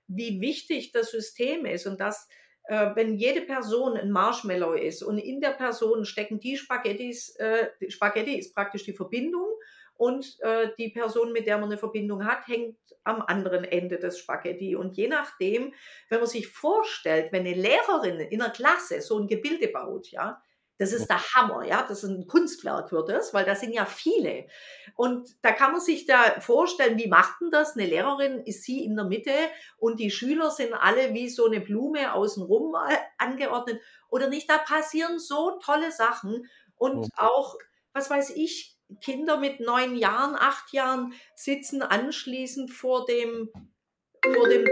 wie 0.06 0.40
wichtig 0.40 0.92
das 0.92 1.10
System 1.10 1.66
ist 1.66 1.86
und 1.86 2.00
dass 2.00 2.28
äh, 2.64 2.94
wenn 2.94 3.16
jede 3.16 3.42
Person 3.42 3.96
ein 3.96 4.10
Marshmallow 4.10 4.74
ist 4.74 5.02
und 5.02 5.18
in 5.18 5.40
der 5.40 5.50
Person 5.50 6.04
stecken 6.04 6.40
die 6.40 6.56
Spaghettis, 6.56 7.36
äh, 7.36 7.68
Spaghetti 7.88 8.38
ist 8.38 8.54
praktisch 8.54 8.84
die 8.84 8.92
Verbindung 8.92 9.47
und 9.98 10.38
äh, 10.40 10.70
die 10.78 10.90
Person, 10.90 11.32
mit 11.32 11.46
der 11.46 11.58
man 11.58 11.68
eine 11.68 11.76
Verbindung 11.76 12.24
hat, 12.24 12.46
hängt 12.46 12.78
am 13.02 13.20
anderen 13.20 13.64
Ende 13.64 13.98
des 13.98 14.18
Spaghetti. 14.18 14.76
Und 14.76 14.96
je 14.96 15.08
nachdem, 15.08 15.74
wenn 16.08 16.20
man 16.20 16.28
sich 16.28 16.46
vorstellt, 16.46 17.32
wenn 17.32 17.44
eine 17.44 17.54
Lehrerin 17.54 18.20
in 18.20 18.38
der 18.38 18.50
Klasse 18.50 19.00
so 19.00 19.18
ein 19.18 19.26
Gebilde 19.26 19.66
baut, 19.68 20.08
ja, 20.12 20.40
das 20.78 20.92
ist 20.92 21.08
der 21.08 21.20
Hammer, 21.34 21.64
ja, 21.64 21.82
das 21.82 22.04
ist 22.04 22.10
ein 22.10 22.28
Kunstwerk 22.28 22.92
wird 22.92 23.08
es, 23.10 23.34
weil 23.34 23.44
da 23.44 23.56
sind 23.56 23.72
ja 23.72 23.84
viele. 23.84 24.46
Und 24.94 25.28
da 25.42 25.50
kann 25.50 25.72
man 25.72 25.80
sich 25.80 26.06
da 26.06 26.40
vorstellen, 26.40 26.96
wie 26.96 27.08
macht 27.08 27.40
denn 27.40 27.50
das? 27.50 27.74
Eine 27.74 27.86
Lehrerin 27.86 28.44
ist 28.44 28.62
sie 28.62 28.84
in 28.84 28.94
der 28.94 29.04
Mitte 29.04 29.34
und 29.78 29.98
die 29.98 30.12
Schüler 30.12 30.52
sind 30.52 30.74
alle 30.74 31.12
wie 31.12 31.28
so 31.28 31.46
eine 31.46 31.60
Blume 31.60 32.14
außenrum 32.14 32.76
äh, 32.88 32.96
angeordnet 33.18 33.80
oder 34.08 34.28
nicht? 34.28 34.48
Da 34.48 34.58
passieren 34.58 35.18
so 35.18 35.58
tolle 35.60 35.90
Sachen 35.90 36.48
und 36.76 37.08
auch, 37.16 37.56
was 37.92 38.08
weiß 38.08 38.30
ich, 38.36 38.77
Kinder 39.00 39.36
mit 39.38 39.60
neun 39.60 39.96
Jahren, 39.96 40.34
acht 40.34 40.72
Jahren 40.72 41.12
sitzen 41.34 41.82
anschließend 41.82 42.70
vor 42.70 43.04
dem, 43.04 43.50
vor 44.22 44.48
dem, 44.48 44.66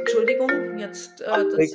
Entschuldigung, 0.00 0.78
jetzt, 0.78 1.20
äh, 1.20 1.26
das 1.26 1.74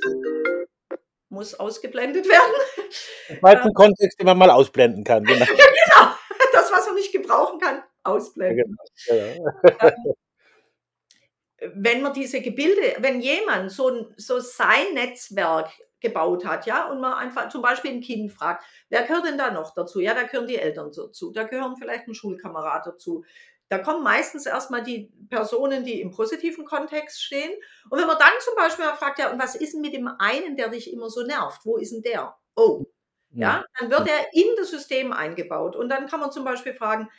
muss 1.30 1.54
ausgeblendet 1.54 2.28
werden. 2.28 3.40
Weil 3.42 3.58
ein 3.58 3.74
Kontext, 3.74 4.20
den 4.20 4.26
man 4.26 4.38
mal 4.38 4.50
ausblenden 4.50 5.04
kann. 5.04 5.24
Genau. 5.30 5.46
genau. 5.46 6.16
das, 6.54 6.72
was 6.72 6.86
man 6.88 6.96
nicht 6.96 7.12
gebrauchen 7.12 7.60
kann, 7.60 7.84
ausblenden. 8.04 8.78
Ja, 9.06 9.16
genau. 9.16 9.48
ähm, 9.80 10.14
wenn 11.76 12.02
man 12.02 12.14
diese 12.14 12.42
Gebilde, 12.42 12.96
wenn 13.00 13.22
jemand 13.22 13.72
so, 13.72 14.12
so 14.18 14.40
sein 14.40 14.94
Netzwerk 14.94 15.70
gebaut 16.02 16.46
hat, 16.46 16.66
ja, 16.66 16.90
und 16.90 17.02
man 17.02 17.14
einfach 17.14 17.50
zum 17.50 17.62
Beispiel 17.62 17.92
ein 17.92 18.02
Kind 18.02 18.32
fragt, 18.32 18.64
wer 18.90 19.04
gehört 19.04 19.26
denn 19.26 19.38
da 19.38 19.52
noch 19.52 19.74
dazu? 19.74 20.00
Ja, 20.00 20.14
da 20.14 20.24
gehören 20.24 20.48
die 20.48 20.58
Eltern 20.58 20.92
dazu, 20.96 21.32
da 21.32 21.44
gehören 21.44 21.76
vielleicht 21.78 22.08
ein 22.08 22.16
Schulkamerad 22.16 22.86
dazu. 22.88 23.24
Da 23.70 23.78
kommen 23.78 24.04
meistens 24.04 24.48
erstmal 24.48 24.82
die 24.82 25.12
Personen, 25.30 25.84
die 25.84 26.02
im 26.02 26.10
positiven 26.12 26.66
Kontext 26.66 27.22
stehen. 27.24 27.52
Und 27.90 28.00
wenn 28.00 28.08
man 28.08 28.18
dann 28.18 28.34
zum 28.40 28.56
Beispiel 28.56 28.86
mal 28.86 28.96
fragt, 28.96 29.20
ja, 29.20 29.32
und 29.32 29.40
was 29.40 29.56
ist 29.56 29.74
denn 29.74 29.82
mit 29.82 29.94
dem 29.94 30.08
einen, 30.18 30.58
der 30.58 30.70
dich 30.70 30.92
immer 30.92 31.10
so 31.10 31.22
nervt? 31.24 31.62
Wo 31.66 31.78
ist 31.78 31.92
denn 31.94 32.02
der? 32.02 32.36
Oh, 32.56 32.86
ja, 33.32 33.64
dann 33.80 33.92
wird 33.92 34.10
er 34.10 34.34
in 34.34 34.48
das 34.58 34.72
System 34.72 35.14
eingebaut. 35.14 35.76
Und 35.76 35.90
dann 35.90 36.08
kann 36.08 36.20
man 36.20 36.32
zum 36.32 36.44
Beispiel 36.44 36.74
fragen, 36.74 37.10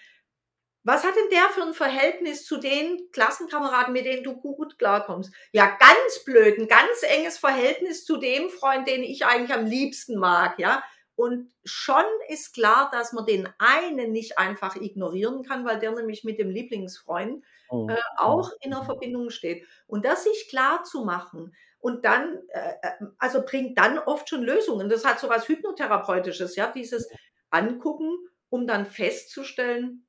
was 0.82 1.04
hat 1.04 1.14
denn 1.14 1.28
der 1.30 1.48
für 1.50 1.62
ein 1.62 1.74
Verhältnis 1.74 2.46
zu 2.46 2.56
den 2.56 3.10
Klassenkameraden, 3.12 3.92
mit 3.92 4.06
denen 4.06 4.24
du 4.24 4.40
gut 4.40 4.78
klarkommst? 4.78 5.32
Ja, 5.52 5.76
ganz 5.78 6.24
blöd, 6.24 6.58
ein 6.58 6.68
ganz 6.68 7.02
enges 7.02 7.38
Verhältnis 7.38 8.04
zu 8.04 8.16
dem 8.16 8.48
Freund, 8.48 8.88
den 8.88 9.02
ich 9.02 9.26
eigentlich 9.26 9.56
am 9.56 9.66
liebsten 9.66 10.18
mag, 10.18 10.58
ja. 10.58 10.82
Und 11.16 11.52
schon 11.64 12.04
ist 12.28 12.54
klar, 12.54 12.88
dass 12.92 13.12
man 13.12 13.26
den 13.26 13.46
einen 13.58 14.10
nicht 14.10 14.38
einfach 14.38 14.76
ignorieren 14.76 15.42
kann, 15.42 15.66
weil 15.66 15.78
der 15.78 15.92
nämlich 15.92 16.24
mit 16.24 16.38
dem 16.38 16.48
Lieblingsfreund 16.48 17.44
oh, 17.68 17.88
äh, 17.90 18.00
auch 18.16 18.50
in 18.62 18.72
einer 18.72 18.86
Verbindung 18.86 19.28
steht. 19.28 19.66
Und 19.86 20.06
das 20.06 20.24
sich 20.24 20.48
klar 20.48 20.82
zu 20.84 21.04
machen 21.04 21.54
und 21.78 22.06
dann, 22.06 22.38
äh, 22.48 22.72
äh, 22.80 23.06
also 23.18 23.44
bringt 23.44 23.78
dann 23.78 23.98
oft 23.98 24.30
schon 24.30 24.42
Lösungen. 24.42 24.88
Das 24.88 25.04
hat 25.04 25.20
so 25.20 25.28
was 25.28 25.46
Hypnotherapeutisches, 25.46 26.56
ja, 26.56 26.72
dieses 26.72 27.06
Angucken, 27.50 28.16
um 28.48 28.66
dann 28.66 28.86
festzustellen, 28.86 30.06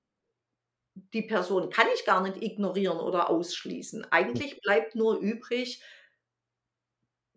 die 0.96 1.22
Person 1.22 1.70
kann 1.70 1.88
ich 1.96 2.06
gar 2.06 2.22
nicht 2.22 2.42
ignorieren 2.42 3.00
oder 3.00 3.30
ausschließen. 3.30 4.08
Eigentlich 4.12 4.62
bleibt 4.62 4.96
nur 4.96 5.18
übrig, 5.18 5.82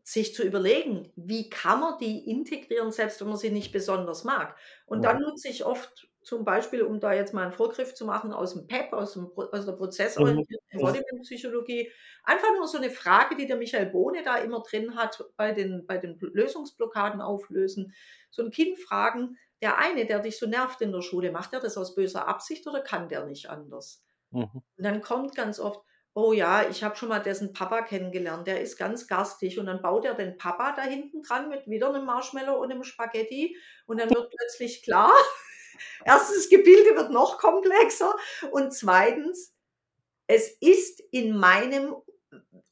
sich 0.02 0.34
zu 0.34 0.42
überlegen, 0.42 1.10
wie 1.16 1.48
kann 1.48 1.80
man 1.80 1.98
die 1.98 2.30
integrieren, 2.30 2.92
selbst 2.92 3.20
wenn 3.20 3.28
man 3.28 3.38
sie 3.38 3.50
nicht 3.50 3.72
besonders 3.72 4.22
mag. 4.22 4.56
Und 4.84 5.02
dann 5.02 5.18
nutze 5.18 5.48
ich 5.48 5.64
oft 5.64 6.08
zum 6.24 6.44
Beispiel, 6.44 6.82
um 6.82 7.00
da 7.00 7.12
jetzt 7.12 7.32
mal 7.32 7.42
einen 7.42 7.52
Vorgriff 7.52 7.94
zu 7.94 8.04
machen, 8.04 8.32
aus 8.32 8.54
dem 8.54 8.66
PEP, 8.66 8.92
aus, 8.92 9.14
dem, 9.14 9.30
aus 9.34 9.64
der 9.64 9.74
mhm. 9.74 9.78
prozessorientierten 9.78 10.68
Embodiment-Psychologie, 10.70 11.90
einfach 12.24 12.48
nur 12.56 12.66
so 12.66 12.78
eine 12.78 12.90
Frage, 12.90 13.36
die 13.36 13.46
der 13.46 13.56
Michael 13.56 13.86
Bohne 13.86 14.22
da 14.22 14.36
immer 14.36 14.62
drin 14.62 14.96
hat, 14.96 15.22
bei 15.36 15.52
den, 15.52 15.86
bei 15.86 15.98
den 15.98 16.18
Lösungsblockaden 16.18 17.20
auflösen. 17.20 17.94
So 18.30 18.42
ein 18.42 18.50
Kind 18.50 18.78
fragen, 18.78 19.38
der 19.62 19.78
eine, 19.78 20.06
der 20.06 20.20
dich 20.20 20.38
so 20.38 20.46
nervt 20.46 20.80
in 20.80 20.92
der 20.92 21.02
Schule, 21.02 21.30
macht 21.32 21.52
er 21.52 21.60
das 21.60 21.76
aus 21.76 21.94
böser 21.94 22.28
Absicht 22.28 22.66
oder 22.66 22.80
kann 22.80 23.08
der 23.08 23.24
nicht 23.24 23.48
anders? 23.48 24.04
Mhm. 24.30 24.50
Und 24.76 24.84
dann 24.84 25.00
kommt 25.00 25.34
ganz 25.34 25.58
oft, 25.58 25.80
oh 26.14 26.32
ja, 26.32 26.68
ich 26.68 26.84
habe 26.84 26.96
schon 26.96 27.08
mal 27.08 27.20
dessen 27.20 27.52
Papa 27.52 27.82
kennengelernt, 27.82 28.46
der 28.46 28.60
ist 28.60 28.76
ganz 28.76 29.06
garstig 29.06 29.58
und 29.58 29.66
dann 29.66 29.82
baut 29.82 30.04
er 30.04 30.14
den 30.14 30.36
Papa 30.36 30.72
da 30.76 30.82
hinten 30.82 31.22
dran 31.22 31.48
mit 31.48 31.66
wieder 31.66 31.88
einem 31.88 32.04
Marshmallow 32.04 32.60
und 32.60 32.70
einem 32.70 32.84
Spaghetti 32.84 33.56
und 33.86 34.00
dann 34.00 34.10
wird 34.10 34.30
plötzlich 34.30 34.82
klar, 34.82 35.12
erstens, 36.04 36.36
das 36.36 36.48
Gebilde 36.48 36.96
wird 36.96 37.10
noch 37.10 37.38
komplexer 37.38 38.14
und 38.52 38.72
zweitens, 38.72 39.54
es 40.26 40.48
ist 40.60 41.02
in 41.10 41.36
meinem 41.36 41.94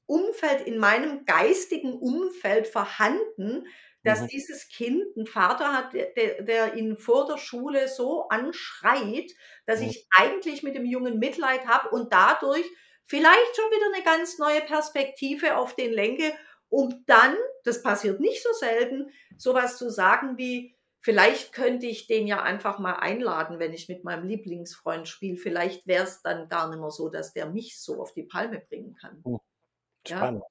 Umfeld, 0.06 0.66
in 0.66 0.78
meinem 0.78 1.24
geistigen 1.24 1.94
Umfeld 1.94 2.66
vorhanden, 2.66 3.66
dass 4.04 4.20
mhm. 4.22 4.28
dieses 4.28 4.68
Kind 4.68 5.04
einen 5.16 5.26
Vater 5.26 5.72
hat, 5.72 5.92
der, 5.92 6.42
der, 6.42 6.74
ihn 6.74 6.96
vor 6.98 7.26
der 7.26 7.38
Schule 7.38 7.88
so 7.88 8.28
anschreit, 8.28 9.30
dass 9.66 9.80
mhm. 9.80 9.88
ich 9.88 10.06
eigentlich 10.10 10.62
mit 10.62 10.74
dem 10.74 10.84
Jungen 10.84 11.18
Mitleid 11.18 11.66
habe 11.66 11.90
und 11.90 12.12
dadurch 12.12 12.66
vielleicht 13.04 13.56
schon 13.56 13.70
wieder 13.70 13.94
eine 13.94 14.04
ganz 14.04 14.38
neue 14.38 14.60
Perspektive 14.60 15.56
auf 15.56 15.74
den 15.74 15.92
lenke, 15.92 16.32
um 16.68 17.04
dann, 17.06 17.36
das 17.64 17.82
passiert 17.82 18.20
nicht 18.20 18.42
so 18.42 18.52
selten, 18.54 19.10
sowas 19.36 19.76
zu 19.76 19.90
sagen 19.90 20.38
wie, 20.38 20.74
vielleicht 21.00 21.52
könnte 21.52 21.86
ich 21.86 22.06
den 22.06 22.26
ja 22.26 22.42
einfach 22.42 22.78
mal 22.78 22.94
einladen, 22.94 23.58
wenn 23.58 23.74
ich 23.74 23.88
mit 23.88 24.04
meinem 24.04 24.26
Lieblingsfreund 24.26 25.06
spiele. 25.06 25.36
Vielleicht 25.36 25.86
wäre 25.86 26.04
es 26.04 26.22
dann 26.22 26.48
gar 26.48 26.70
nicht 26.70 26.80
mehr 26.80 26.90
so, 26.90 27.08
dass 27.08 27.32
der 27.32 27.46
mich 27.46 27.78
so 27.78 28.00
auf 28.00 28.14
die 28.14 28.22
Palme 28.22 28.60
bringen 28.60 28.94
kann. 28.94 29.22
Spannend. 30.06 30.42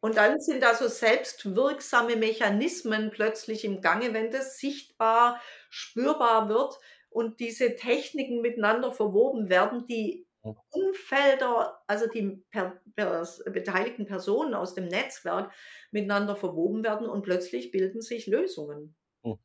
Und 0.00 0.16
dann 0.16 0.40
sind 0.40 0.62
da 0.62 0.74
so 0.74 0.88
selbstwirksame 0.88 2.16
Mechanismen 2.16 3.10
plötzlich 3.10 3.64
im 3.64 3.82
Gange, 3.82 4.14
wenn 4.14 4.30
das 4.30 4.58
sichtbar, 4.58 5.40
spürbar 5.68 6.48
wird 6.48 6.78
und 7.10 7.38
diese 7.38 7.76
Techniken 7.76 8.40
miteinander 8.40 8.92
verwoben 8.92 9.48
werden, 9.48 9.86
die. 9.86 10.26
Umfelder, 10.70 11.82
also 11.86 12.06
die 12.06 12.42
per, 12.50 12.80
pers, 12.96 13.44
beteiligten 13.44 14.06
Personen 14.06 14.54
aus 14.54 14.74
dem 14.74 14.86
Netzwerk 14.86 15.52
miteinander 15.90 16.34
verwoben 16.34 16.82
werden 16.82 17.10
und 17.10 17.20
plötzlich 17.20 17.70
bilden 17.70 18.00
sich 18.00 18.26
Lösungen. 18.26 18.96
Hm. 19.22 19.38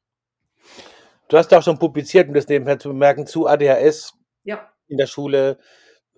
Du 1.27 1.37
hast 1.37 1.53
auch 1.53 1.63
schon 1.63 1.79
publiziert, 1.79 2.29
um 2.29 2.33
das 2.33 2.47
nebenher 2.47 2.79
zu 2.79 2.87
bemerken, 2.87 3.27
zu 3.27 3.45
ADHS 3.45 4.13
Ja, 4.43 4.71
in 4.87 4.95
der 4.95 5.07
Schule 5.07 5.59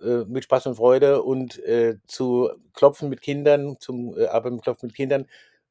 äh, 0.02 0.24
mit 0.26 0.44
Spaß 0.44 0.66
und 0.66 0.76
Freude 0.76 1.22
und 1.22 1.58
äh, 1.64 1.96
zu 2.06 2.50
Klopfen 2.74 3.08
mit 3.08 3.20
Kindern, 3.20 3.76
zum 3.80 4.16
äh, 4.18 4.26
Arbeiten 4.26 4.56
mit 4.56 4.64
Klopfen 4.64 4.86
mit 4.88 4.96
Kindern. 4.96 5.26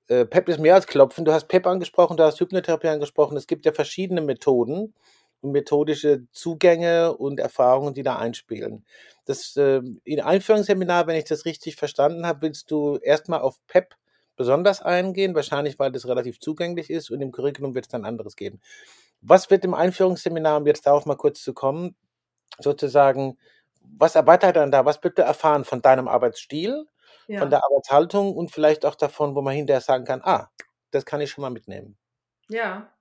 Äh, 0.08 0.26
PEP 0.26 0.50
ist 0.50 0.60
mehr 0.60 0.76
als 0.76 0.88
Klopfen. 0.88 1.26
Du 1.26 1.34
hast 1.34 1.48
PEP 1.48 1.68
angesprochen, 1.68 2.18
du 2.18 2.24
hast 2.24 2.40
Hypnotherapie 2.40 2.88
angesprochen. 2.88 3.38
Es 3.38 3.48
gibt 3.48 3.66
ja 3.66 3.72
verschiedene 3.72 4.22
Methoden 4.22 4.94
und 5.42 5.52
methodische 5.52 6.24
Zugänge 6.32 7.16
und 7.16 7.40
Erfahrungen, 7.40 7.94
die 7.94 8.04
da 8.04 8.18
einspielen. 8.18 8.86
Das 9.26 9.56
äh, 9.58 9.82
in 10.04 10.22
Einführungsseminar, 10.22 11.08
wenn 11.08 11.18
ich 11.18 11.26
das 11.26 11.46
richtig 11.46 11.76
verstanden 11.76 12.26
habe, 12.26 12.42
willst 12.42 12.72
du 12.72 12.98
erstmal 12.98 13.42
auf 13.42 13.60
PEP 13.68 13.96
besonders 14.36 14.82
eingehen, 14.82 15.36
wahrscheinlich 15.36 15.78
weil 15.80 15.92
das 15.92 16.08
relativ 16.08 16.40
zugänglich 16.40 16.90
ist 16.90 17.10
und 17.10 17.22
im 17.22 17.32
Curriculum 17.32 17.76
wird 17.76 17.86
es 17.86 17.90
dann 17.90 18.06
anderes 18.06 18.36
geben. 18.36 18.62
Was 19.22 19.50
wird 19.50 19.66
im 19.66 19.74
Einführungsseminar, 19.74 20.58
um 20.58 20.68
jetzt 20.68 20.86
darauf 20.86 21.06
mal 21.06 21.18
kurz 21.18 21.42
zu 21.44 21.54
kommen, 21.54 21.96
sozusagen, 22.60 23.38
was 23.98 24.16
erweitert 24.16 24.56
dann 24.56 24.72
da? 24.72 24.86
Was 24.86 25.04
wird 25.04 25.18
du 25.18 25.22
erfahren 25.24 25.66
von 25.66 25.82
deinem 25.82 26.08
Arbeitsstil, 26.08 26.86
von 27.26 27.34
ja, 27.36 27.46
der 27.46 27.64
Arbeitshaltung 27.64 28.36
und 28.36 28.52
vielleicht 28.52 28.86
auch 28.86 28.96
davon, 28.96 29.36
wo 29.36 29.42
man 29.42 29.54
hinterher 29.54 29.82
sagen 29.82 30.06
kann, 30.06 30.22
ah, 30.24 30.50
das 30.92 31.06
kann 31.06 31.22
ich 31.22 31.30
schon 31.32 31.42
mal 31.42 31.50
mitnehmen. 31.50 31.98
ja. 32.50 32.94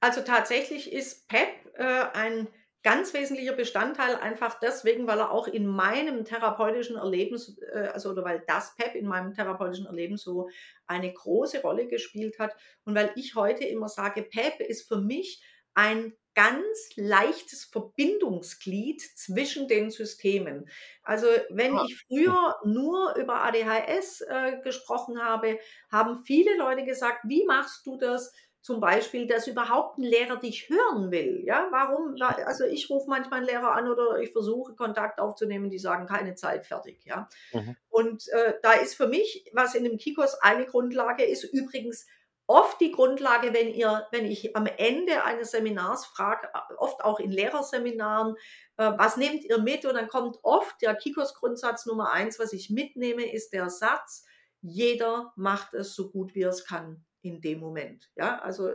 Also 0.00 0.22
tatsächlich 0.22 0.90
ist 0.90 1.28
PEP 1.28 1.48
äh, 1.74 2.04
ein 2.14 2.48
ganz 2.82 3.12
wesentlicher 3.12 3.52
Bestandteil, 3.52 4.16
einfach 4.16 4.58
deswegen, 4.58 5.06
weil 5.06 5.18
er 5.18 5.32
auch 5.32 5.46
in 5.46 5.66
meinem 5.66 6.24
therapeutischen 6.24 6.96
Erleben, 6.96 7.38
äh, 7.72 7.88
also 7.88 8.10
oder 8.10 8.24
weil 8.24 8.42
das 8.46 8.74
PEP 8.76 8.94
in 8.94 9.06
meinem 9.06 9.34
therapeutischen 9.34 9.86
Erleben 9.86 10.16
so 10.16 10.48
eine 10.86 11.12
große 11.12 11.60
Rolle 11.60 11.88
gespielt 11.88 12.38
hat 12.38 12.56
und 12.84 12.94
weil 12.94 13.12
ich 13.16 13.34
heute 13.34 13.64
immer 13.64 13.88
sage, 13.88 14.22
PEP 14.22 14.60
ist 14.60 14.88
für 14.88 14.96
mich 14.96 15.42
ein 15.74 16.14
ganz 16.34 16.90
leichtes 16.96 17.64
Verbindungsglied 17.64 19.00
zwischen 19.02 19.68
den 19.68 19.90
Systemen. 19.90 20.68
Also 21.02 21.26
wenn 21.50 21.76
Ah, 21.76 21.86
ich 21.86 22.04
früher 22.06 22.56
nur 22.64 23.14
über 23.16 23.42
ADHS 23.44 24.20
äh, 24.22 24.60
gesprochen 24.62 25.22
habe, 25.22 25.58
haben 25.90 26.22
viele 26.24 26.56
Leute 26.56 26.84
gesagt, 26.84 27.20
wie 27.24 27.44
machst 27.44 27.86
du 27.86 27.96
das? 27.96 28.32
Zum 28.62 28.78
Beispiel, 28.78 29.26
dass 29.26 29.46
überhaupt 29.46 29.96
ein 29.96 30.02
Lehrer 30.02 30.36
dich 30.36 30.68
hören 30.68 31.10
will. 31.10 31.42
Ja, 31.46 31.68
warum? 31.70 32.20
Wa- 32.20 32.36
Also 32.44 32.64
ich 32.66 32.90
rufe 32.90 33.08
manchmal 33.08 33.38
einen 33.38 33.48
Lehrer 33.48 33.72
an 33.72 33.88
oder 33.88 34.18
ich 34.20 34.32
versuche 34.32 34.74
Kontakt 34.74 35.18
aufzunehmen, 35.18 35.70
die 35.70 35.78
sagen 35.78 36.06
keine 36.06 36.34
Zeit, 36.34 36.66
fertig. 36.66 37.02
Ja, 37.06 37.28
mhm, 37.52 37.72
und 37.88 38.28
äh, 38.28 38.54
da 38.62 38.72
ist 38.74 38.94
für 38.94 39.08
mich, 39.08 39.50
was 39.52 39.74
in 39.74 39.84
dem 39.84 39.98
Kikos 39.98 40.34
eine 40.34 40.66
Grundlage 40.66 41.24
ist, 41.24 41.44
übrigens 41.44 42.06
oft 42.50 42.80
die 42.80 42.90
Grundlage, 42.90 43.54
wenn 43.54 43.72
ihr, 43.72 44.08
wenn 44.10 44.26
ich 44.26 44.56
am 44.56 44.66
Ende 44.66 45.22
eines 45.22 45.52
Seminars 45.52 46.04
frage, 46.04 46.48
oft 46.78 47.04
auch 47.04 47.20
in 47.20 47.30
Lehrerseminaren, 47.30 48.34
äh, 48.76 48.90
was 48.96 49.16
nehmt 49.16 49.44
ihr 49.44 49.58
mit? 49.58 49.86
Und 49.86 49.94
dann 49.94 50.08
kommt 50.08 50.36
oft 50.42 50.82
der 50.82 50.96
Kikos-Grundsatz 50.96 51.86
Nummer 51.86 52.10
eins, 52.10 52.40
was 52.40 52.52
ich 52.52 52.68
mitnehme, 52.68 53.32
ist 53.32 53.52
der 53.52 53.70
Satz, 53.70 54.24
jeder 54.62 55.32
macht 55.36 55.74
es 55.74 55.94
so 55.94 56.10
gut, 56.10 56.34
wie 56.34 56.42
er 56.42 56.50
es 56.50 56.66
kann 56.66 57.04
in 57.22 57.40
dem 57.40 57.60
Moment. 57.60 58.10
Ja, 58.16 58.40
also 58.40 58.72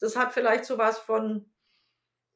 das 0.00 0.16
hat 0.16 0.32
vielleicht 0.32 0.64
so 0.64 0.78
was 0.78 0.98
von 0.98 1.52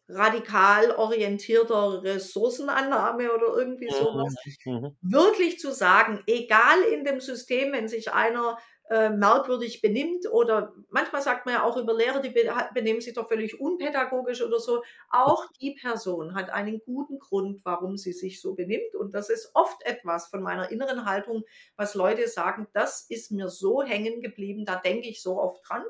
radikal 0.09 0.91
orientierter 0.91 2.03
Ressourcenannahme 2.03 3.33
oder 3.33 3.57
irgendwie 3.57 3.89
sowas 3.89 4.35
mhm, 4.67 4.73
mhm, 4.73 4.97
wirklich 5.01 5.59
zu 5.59 5.73
sagen, 5.73 6.23
egal 6.27 6.83
in 6.93 7.05
dem 7.05 7.21
System, 7.21 7.73
wenn 7.73 7.89
sich 7.89 8.13
einer 8.13 8.59
äh, 8.93 9.09
merkwürdig 9.09 9.81
benimmt 9.81 10.31
oder 10.31 10.75
manchmal 10.91 11.23
sagt 11.23 11.47
man 11.47 11.55
ja 11.55 11.63
auch 11.63 11.79
über 11.79 11.95
Lehrer, 11.95 12.21
die 12.21 12.29
be 12.29 12.53
benehmen 12.75 13.01
sich 13.01 13.15
doch 13.15 13.27
völlig 13.27 13.59
unpädagogisch 13.59 14.43
oder 14.43 14.61
so, 14.61 14.83
auch 15.09 15.51
die 15.63 15.79
Person 15.81 16.35
hat 16.35 16.51
einen 16.51 16.79
guten 16.85 17.19
Grund, 17.19 17.63
warum 17.65 17.97
sie 17.97 18.13
sich 18.13 18.43
so 18.43 18.55
benimmt 18.55 18.95
und 18.95 19.15
das 19.15 19.31
ist 19.31 19.51
oft 19.55 19.83
etwas 19.87 20.27
von 20.27 20.43
meiner 20.43 20.71
inneren 20.71 21.07
Haltung, 21.07 21.45
was 21.77 21.95
Leute 21.95 22.29
sagen, 22.29 22.69
das 22.75 23.07
ist 23.09 23.31
mir 23.31 23.49
so 23.49 23.83
hängen 23.83 24.21
geblieben, 24.21 24.67
da 24.67 24.77
denke 24.77 25.09
ich 25.09 25.23
so 25.23 25.41
oft 25.41 25.67
dran. 25.67 25.85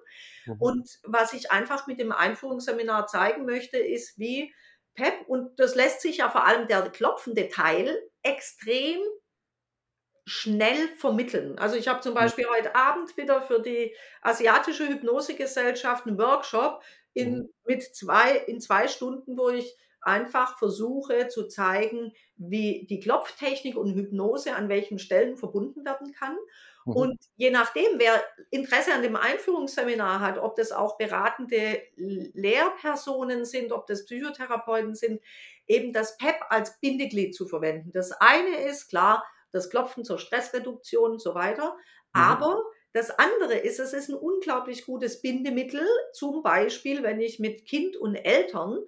Mhm, 0.47 0.57
und 0.61 1.01
was 1.03 1.33
ich 1.33 1.51
einfach 1.51 1.89
mit 1.89 1.99
dem 1.99 2.13
Einführungsseminar 2.13 3.09
zeigen 3.09 3.47
möchte, 3.47 3.79
ist, 3.79 4.17
wie 4.17 4.55
PEP, 4.95 5.27
und 5.27 5.59
das 5.59 5.75
lässt 5.75 6.03
sich 6.03 6.19
ja 6.19 6.31
vor 6.31 6.45
allem 6.45 6.69
der 6.69 6.83
klopfende 6.91 7.49
Teil 7.49 7.99
extrem 8.23 9.01
schnell 10.25 10.89
vermitteln. 10.97 11.59
Also 11.59 11.77
ich 11.77 11.89
habe 11.89 12.01
zum 12.01 12.15
mhm, 12.15 12.15
Beispiel 12.15 12.47
heute 12.49 12.75
Abend 12.77 13.17
wieder 13.17 13.43
für 13.43 13.61
die 13.61 13.95
Asiatische 14.23 14.89
Hypnosegesellschaft 14.89 16.07
einen 16.07 16.19
Workshop 16.19 16.83
mhm, 17.17 17.47
in, 17.47 17.55
mit 17.65 17.83
zwei, 17.83 18.37
in 18.37 18.61
zwei 18.61 18.89
Stunden, 18.89 19.37
wo 19.37 19.49
ich 19.49 19.77
einfach 20.01 20.59
versuche 20.59 21.29
zu 21.29 21.47
zeigen, 21.49 22.13
wie 22.37 22.87
die 22.89 23.01
Klopftechnik 23.01 23.77
und 23.77 23.95
Hypnose 23.95 24.55
an 24.55 24.69
welchen 24.69 24.99
Stellen 24.99 25.37
verbunden 25.37 25.85
werden 25.85 26.13
kann. 26.13 26.37
mhm, 26.85 26.93
Und 26.93 27.19
je 27.37 27.51
nachdem, 27.51 27.99
wer 27.99 28.23
Interesse 28.51 28.93
an 28.93 29.03
dem 29.03 29.17
Einführungsseminar 29.17 30.21
hat, 30.21 30.39
ob 30.39 30.57
das 30.57 30.73
auch 30.73 30.99
beratende 30.99 31.81
Lehrpersonen 31.97 33.45
sind, 33.45 33.73
ob 33.73 33.87
das 33.87 34.05
Psychotherapeuten 34.05 34.95
sind, 34.95 35.23
eben 35.67 35.93
das 35.93 36.17
PEP 36.19 36.37
als 36.49 36.81
Bindeglied 36.81 37.35
zu 37.35 37.47
verwenden. 37.47 37.93
Das 37.93 38.13
eine 38.13 38.57
ist 38.65 38.89
klar, 38.89 39.25
das 39.53 39.71
Klopfen 39.71 40.05
zur 40.05 40.19
Stressreduktion 40.19 41.13
und 41.13 41.23
so 41.23 41.35
weiter. 41.35 41.77
mhm, 42.15 42.33
Aber 42.33 42.63
das 42.93 43.11
andere 43.11 43.55
ist, 43.55 43.79
es 43.81 43.93
ist 43.93 44.09
ein 44.11 44.15
unglaublich 44.17 44.85
gutes 44.85 45.23
Bindemittel, 45.23 45.87
zum 46.13 46.43
Beispiel, 46.43 47.03
wenn 47.03 47.21
ich 47.21 47.39
mit 47.39 47.67
Kind 47.67 47.97
und 47.97 48.15
Eltern 48.17 48.79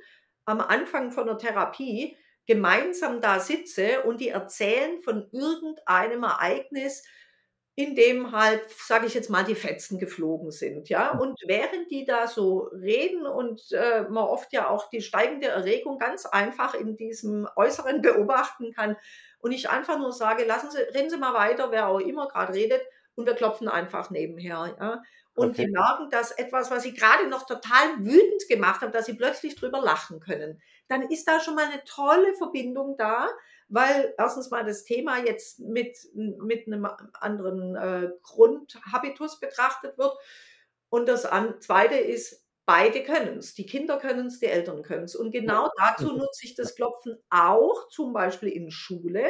am 0.44 0.60
Anfang 0.60 1.10
von 1.12 1.26
der 1.26 1.38
Therapie 1.38 2.16
gemeinsam 2.46 3.20
da 3.22 3.40
sitze 3.40 4.02
und 4.02 4.20
die 4.20 4.28
erzählen 4.28 5.00
von 5.00 5.28
irgendeinem 5.32 6.24
Ereignis, 6.24 7.02
in 7.76 7.96
dem 7.96 8.30
halt, 8.30 8.70
sage 8.70 9.06
ich 9.06 9.14
jetzt 9.14 9.30
mal, 9.30 9.42
die 9.44 9.56
Fetzen 9.56 9.98
geflogen 9.98 10.52
sind, 10.52 10.88
ja. 10.88 11.18
Und 11.18 11.40
während 11.46 11.90
die 11.90 12.04
da 12.04 12.28
so 12.28 12.68
reden 12.72 13.26
und 13.26 13.72
äh, 13.72 14.02
man 14.02 14.24
oft 14.24 14.52
ja 14.52 14.68
auch 14.68 14.90
die 14.90 15.02
steigende 15.02 15.48
Erregung 15.48 15.98
ganz 15.98 16.24
einfach 16.24 16.74
in 16.74 16.96
diesem 16.96 17.48
Äußeren 17.56 18.00
beobachten 18.00 18.72
kann 18.72 18.96
und 19.44 19.52
ich 19.52 19.68
einfach 19.68 19.98
nur 19.98 20.10
sage, 20.10 20.44
lassen 20.44 20.70
Sie, 20.70 20.78
reden 20.78 21.10
Sie 21.10 21.18
mal 21.18 21.34
weiter, 21.34 21.70
wer 21.70 21.88
auch 21.88 21.98
immer 21.98 22.28
gerade 22.28 22.54
redet, 22.54 22.80
und 23.14 23.26
wir 23.26 23.34
klopfen 23.34 23.68
einfach 23.68 24.08
nebenher, 24.08 24.74
ja. 24.80 25.02
Und 25.34 25.50
okay. 25.50 25.66
die 25.66 25.70
merken, 25.70 26.08
dass 26.10 26.30
etwas, 26.30 26.70
was 26.70 26.84
sie 26.84 26.94
gerade 26.94 27.28
noch 27.28 27.44
total 27.44 27.98
wütend 27.98 28.48
gemacht 28.48 28.80
haben, 28.80 28.92
dass 28.92 29.04
sie 29.04 29.14
plötzlich 29.14 29.54
drüber 29.56 29.82
lachen 29.82 30.20
können. 30.20 30.62
Dann 30.88 31.02
ist 31.02 31.28
da 31.28 31.40
schon 31.40 31.56
mal 31.56 31.64
eine 31.64 31.84
tolle 31.84 32.34
Verbindung 32.34 32.96
da, 32.96 33.28
weil 33.68 34.14
erstens 34.16 34.50
mal 34.50 34.64
das 34.64 34.84
Thema 34.84 35.18
jetzt 35.18 35.58
mit, 35.58 35.98
mit 36.14 36.66
einem 36.66 36.88
anderen 37.14 37.76
äh, 37.76 38.10
Grundhabitus 38.22 39.40
betrachtet 39.40 39.98
wird. 39.98 40.16
Und 40.88 41.06
das 41.06 41.26
an, 41.26 41.60
zweite 41.60 41.96
ist, 41.96 42.43
beide 42.66 43.02
können 43.04 43.38
es. 43.38 43.54
Die 43.54 43.66
Kinder 43.66 43.98
können 43.98 44.26
es, 44.26 44.40
die 44.40 44.46
Eltern 44.46 44.82
können 44.82 45.04
es. 45.04 45.14
Und 45.16 45.30
genau 45.32 45.68
dazu 45.78 46.12
nutze 46.16 46.46
ich 46.46 46.54
das 46.54 46.74
Klopfen 46.74 47.16
auch, 47.30 47.88
zum 47.88 48.12
Beispiel 48.12 48.48
in 48.50 48.70
Schule, 48.70 49.26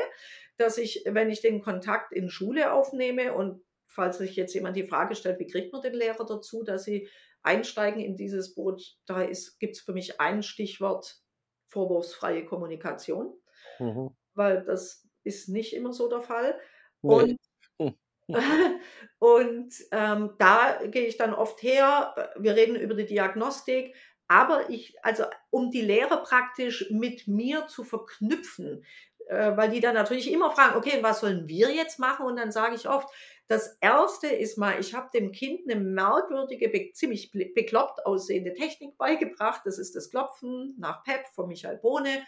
dass 0.56 0.78
ich, 0.78 1.04
wenn 1.06 1.30
ich 1.30 1.40
den 1.40 1.60
Kontakt 1.62 2.12
in 2.12 2.28
Schule 2.30 2.72
aufnehme 2.72 3.34
und 3.34 3.62
falls 3.86 4.18
sich 4.18 4.36
jetzt 4.36 4.54
jemand 4.54 4.76
die 4.76 4.86
Frage 4.86 5.14
stellt, 5.14 5.38
wie 5.40 5.46
kriegt 5.46 5.72
man 5.72 5.82
den 5.82 5.94
Lehrer 5.94 6.24
dazu, 6.26 6.62
dass 6.64 6.84
sie 6.84 7.08
einsteigen 7.42 8.00
in 8.00 8.16
dieses 8.16 8.54
Boot, 8.54 8.96
da 9.06 9.24
gibt 9.58 9.76
es 9.76 9.80
für 9.82 9.92
mich 9.92 10.20
ein 10.20 10.42
Stichwort 10.42 11.18
vorwurfsfreie 11.66 12.44
Kommunikation 12.46 13.34
Mhm. 13.80 14.14
weil 14.34 14.64
das 14.64 15.08
ist 15.22 15.48
nicht 15.48 15.74
immer 15.74 15.92
so 15.92 16.08
der 16.08 16.22
Fall. 16.22 16.58
Nee. 17.02 17.26
Und, 17.26 17.36
Hm. 17.80 17.94
und 19.18 19.74
ähm, 19.90 20.30
da 20.38 20.78
gehe 20.87 21.06
ich 21.06 21.16
dann 21.16 21.34
oft 21.34 21.62
her, 21.62 22.14
wir 22.37 22.56
reden 22.56 22.76
über 22.76 22.94
die 22.94 23.06
Diagnostik, 23.06 23.94
aber 24.28 24.70
ich, 24.70 24.96
also 25.04 25.24
um 25.50 25.70
die 25.70 25.82
Lehre 25.82 26.22
praktisch 26.22 26.90
mit 26.90 27.28
mir 27.28 27.66
zu 27.66 27.84
verknüpfen, 27.84 28.84
äh, 29.26 29.56
weil 29.56 29.70
die 29.70 29.80
dann 29.80 29.94
natürlich 29.94 30.32
immer 30.32 30.50
fragen, 30.50 30.76
okay, 30.76 30.98
was 31.02 31.20
sollen 31.20 31.48
wir 31.48 31.70
jetzt 31.70 31.98
machen? 31.98 32.26
Und 32.26 32.37
dann 32.37 32.52
sage 32.52 32.74
ich 32.74 32.88
oft, 32.88 33.08
das 33.46 33.76
erste 33.80 34.28
ist 34.28 34.56
mal, 34.56 34.80
ich 34.80 34.94
habe 34.94 35.10
dem 35.12 35.30
Kind 35.30 35.70
eine 35.70 35.78
merkwürdige, 35.78 36.68
be 36.68 36.92
ziemlich 36.92 37.30
bekloppt 37.30 38.06
aussehende 38.06 38.54
Technik 38.54 38.96
beigebracht. 38.96 39.62
Das 39.64 39.78
ist 39.78 39.94
das 39.94 40.10
Klopfen 40.10 40.74
nach 40.78 41.04
PEP 41.04 41.26
von 41.34 41.48
Michael 41.48 41.76
Bohne. 41.76 42.24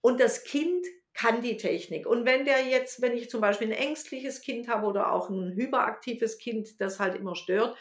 Und 0.00 0.20
das 0.20 0.42
Kind 0.42 0.84
kann 1.16 1.40
die 1.40 1.56
Technik. 1.56 2.06
Und 2.06 2.26
wenn 2.26 2.44
der 2.44 2.66
jetzt, 2.66 3.00
wenn 3.00 3.16
ich 3.16 3.30
zum 3.30 3.40
Beispiel 3.40 3.68
ein 3.68 3.72
ängstliches 3.72 4.42
Kind 4.42 4.68
habe 4.68 4.86
oder 4.86 5.12
auch 5.12 5.30
ein 5.30 5.54
hyperaktives 5.54 6.38
Kind, 6.38 6.80
das 6.80 7.00
halt 7.00 7.16
immer 7.16 7.34
stört, 7.34 7.76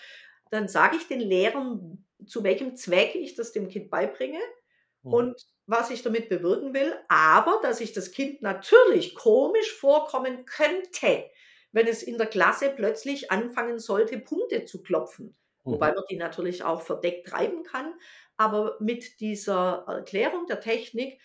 dann 0.51 0.67
sage 0.69 0.95
ich 0.95 1.07
den 1.07 1.19
Lehrern, 1.19 2.05
zu 2.25 2.43
welchem 2.43 2.75
Zweck 2.75 3.13
ich 3.15 3.35
das 3.35 3.51
dem 3.51 3.67
Kind 3.67 3.89
beibringe 3.89 4.39
mhm. 5.03 5.13
und 5.13 5.45
was 5.67 5.89
ich 5.89 6.01
damit 6.01 6.29
bewirken 6.29 6.73
will, 6.73 6.95
aber 7.09 7.59
dass 7.61 7.81
ich 7.81 7.91
das 7.91 8.11
Kind 8.11 8.41
natürlich 8.41 9.15
komisch 9.15 9.73
vorkommen 9.73 10.45
könnte, 10.45 11.25
wenn 11.71 11.87
es 11.87 12.03
in 12.03 12.17
der 12.17 12.27
Klasse 12.27 12.71
plötzlich 12.73 13.31
anfangen 13.31 13.79
sollte, 13.79 14.17
Punkte 14.19 14.63
zu 14.63 14.81
klopfen. 14.81 15.35
Mhm. 15.65 15.71
Wobei 15.73 15.91
man 15.91 16.03
die 16.09 16.17
natürlich 16.17 16.63
auch 16.63 16.81
verdeckt 16.81 17.27
treiben 17.27 17.63
kann. 17.63 17.93
Aber 18.37 18.77
mit 18.79 19.19
dieser 19.19 19.85
Erklärung 19.87 20.45
der 20.45 20.61
Technik 20.61 21.19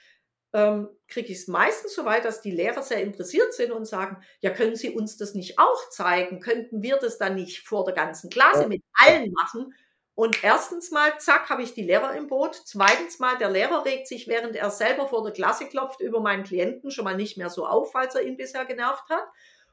ähm, 0.52 0.88
kriege 1.08 1.28
ich 1.32 1.38
es 1.38 1.48
meistens 1.48 1.94
so 1.94 2.04
weit, 2.04 2.24
dass 2.24 2.40
die 2.40 2.50
Lehrer 2.50 2.82
sehr 2.82 3.02
interessiert 3.02 3.54
sind 3.54 3.72
und 3.72 3.86
sagen, 3.86 4.22
ja, 4.40 4.50
können 4.50 4.76
Sie 4.76 4.90
uns 4.90 5.16
das 5.16 5.34
nicht 5.34 5.58
auch 5.58 5.88
zeigen? 5.90 6.40
Könnten 6.40 6.82
wir 6.82 6.96
das 6.96 7.18
dann 7.18 7.36
nicht 7.36 7.60
vor 7.60 7.84
der 7.84 7.94
ganzen 7.94 8.30
Klasse 8.30 8.66
mit 8.66 8.82
allen 8.94 9.32
machen? 9.32 9.74
Und 10.14 10.44
erstens 10.44 10.90
mal, 10.90 11.18
zack, 11.18 11.48
habe 11.48 11.62
ich 11.62 11.72
die 11.72 11.82
Lehrer 11.82 12.14
im 12.14 12.26
Boot. 12.26 12.60
Zweitens 12.64 13.20
mal, 13.20 13.38
der 13.38 13.50
Lehrer 13.50 13.84
regt 13.84 14.06
sich, 14.06 14.28
während 14.28 14.54
er 14.54 14.70
selber 14.70 15.08
vor 15.08 15.22
der 15.22 15.32
Klasse 15.32 15.66
klopft, 15.66 16.00
über 16.00 16.20
meinen 16.20 16.44
Klienten 16.44 16.90
schon 16.90 17.04
mal 17.04 17.16
nicht 17.16 17.38
mehr 17.38 17.48
so 17.48 17.66
auf, 17.66 17.92
falls 17.92 18.14
er 18.14 18.22
ihn 18.22 18.36
bisher 18.36 18.66
genervt 18.66 19.08
hat. 19.08 19.24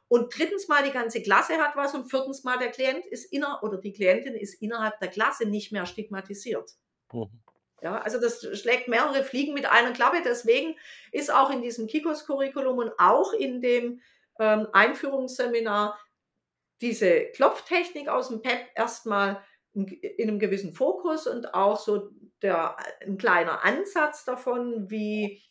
Und 0.08 0.38
drittens 0.38 0.70
mal, 0.70 0.84
die 0.84 0.92
ganze 0.92 1.22
Klasse 1.22 1.58
hat 1.58 1.76
was. 1.76 1.94
Und 1.94 2.10
viertens 2.10 2.44
mal, 2.44 2.58
der 2.58 2.72
Klient 2.72 3.06
ist 3.08 3.26
inner 3.34 3.60
oder 3.62 3.78
die 3.78 3.92
Klientin 3.92 4.36
ist 4.36 4.62
innerhalb 4.62 4.98
der 5.00 5.10
Klasse 5.10 5.46
nicht 5.46 5.74
mehr 5.74 5.86
stigmatisiert. 5.86 6.72
Mhm. 7.12 7.30
Ja, 7.82 8.00
also 8.00 8.20
das 8.20 8.42
schlägt 8.60 8.88
mehrere 8.88 9.24
Fliegen 9.24 9.54
mit 9.54 9.66
einer 9.66 9.94
Klappe. 9.94 10.22
Deswegen 10.24 10.76
ist 11.12 11.32
auch 11.32 11.52
in 11.52 11.62
diesem 11.62 11.88
Kikos-Curriculum 11.88 12.80
und 12.80 12.92
auch 12.98 13.34
in 13.34 13.62
dem 13.62 14.02
ähm, 14.40 14.68
Einführungsseminar 14.74 16.00
diese 16.82 17.26
Klopftechnik 17.32 18.08
aus 18.08 18.30
dem 18.30 18.42
PEP 18.42 18.68
erstmal 18.76 19.44
in, 19.74 19.88
in 19.88 20.30
einem 20.30 20.40
gewissen 20.40 20.74
Fokus 20.74 21.28
und 21.28 21.54
auch 21.54 21.80
so 21.80 22.10
der, 22.42 22.78
ein 23.02 23.18
kleiner 23.18 23.63
Ansatz 23.63 24.26
davon, 24.26 24.90
wie 24.90 25.42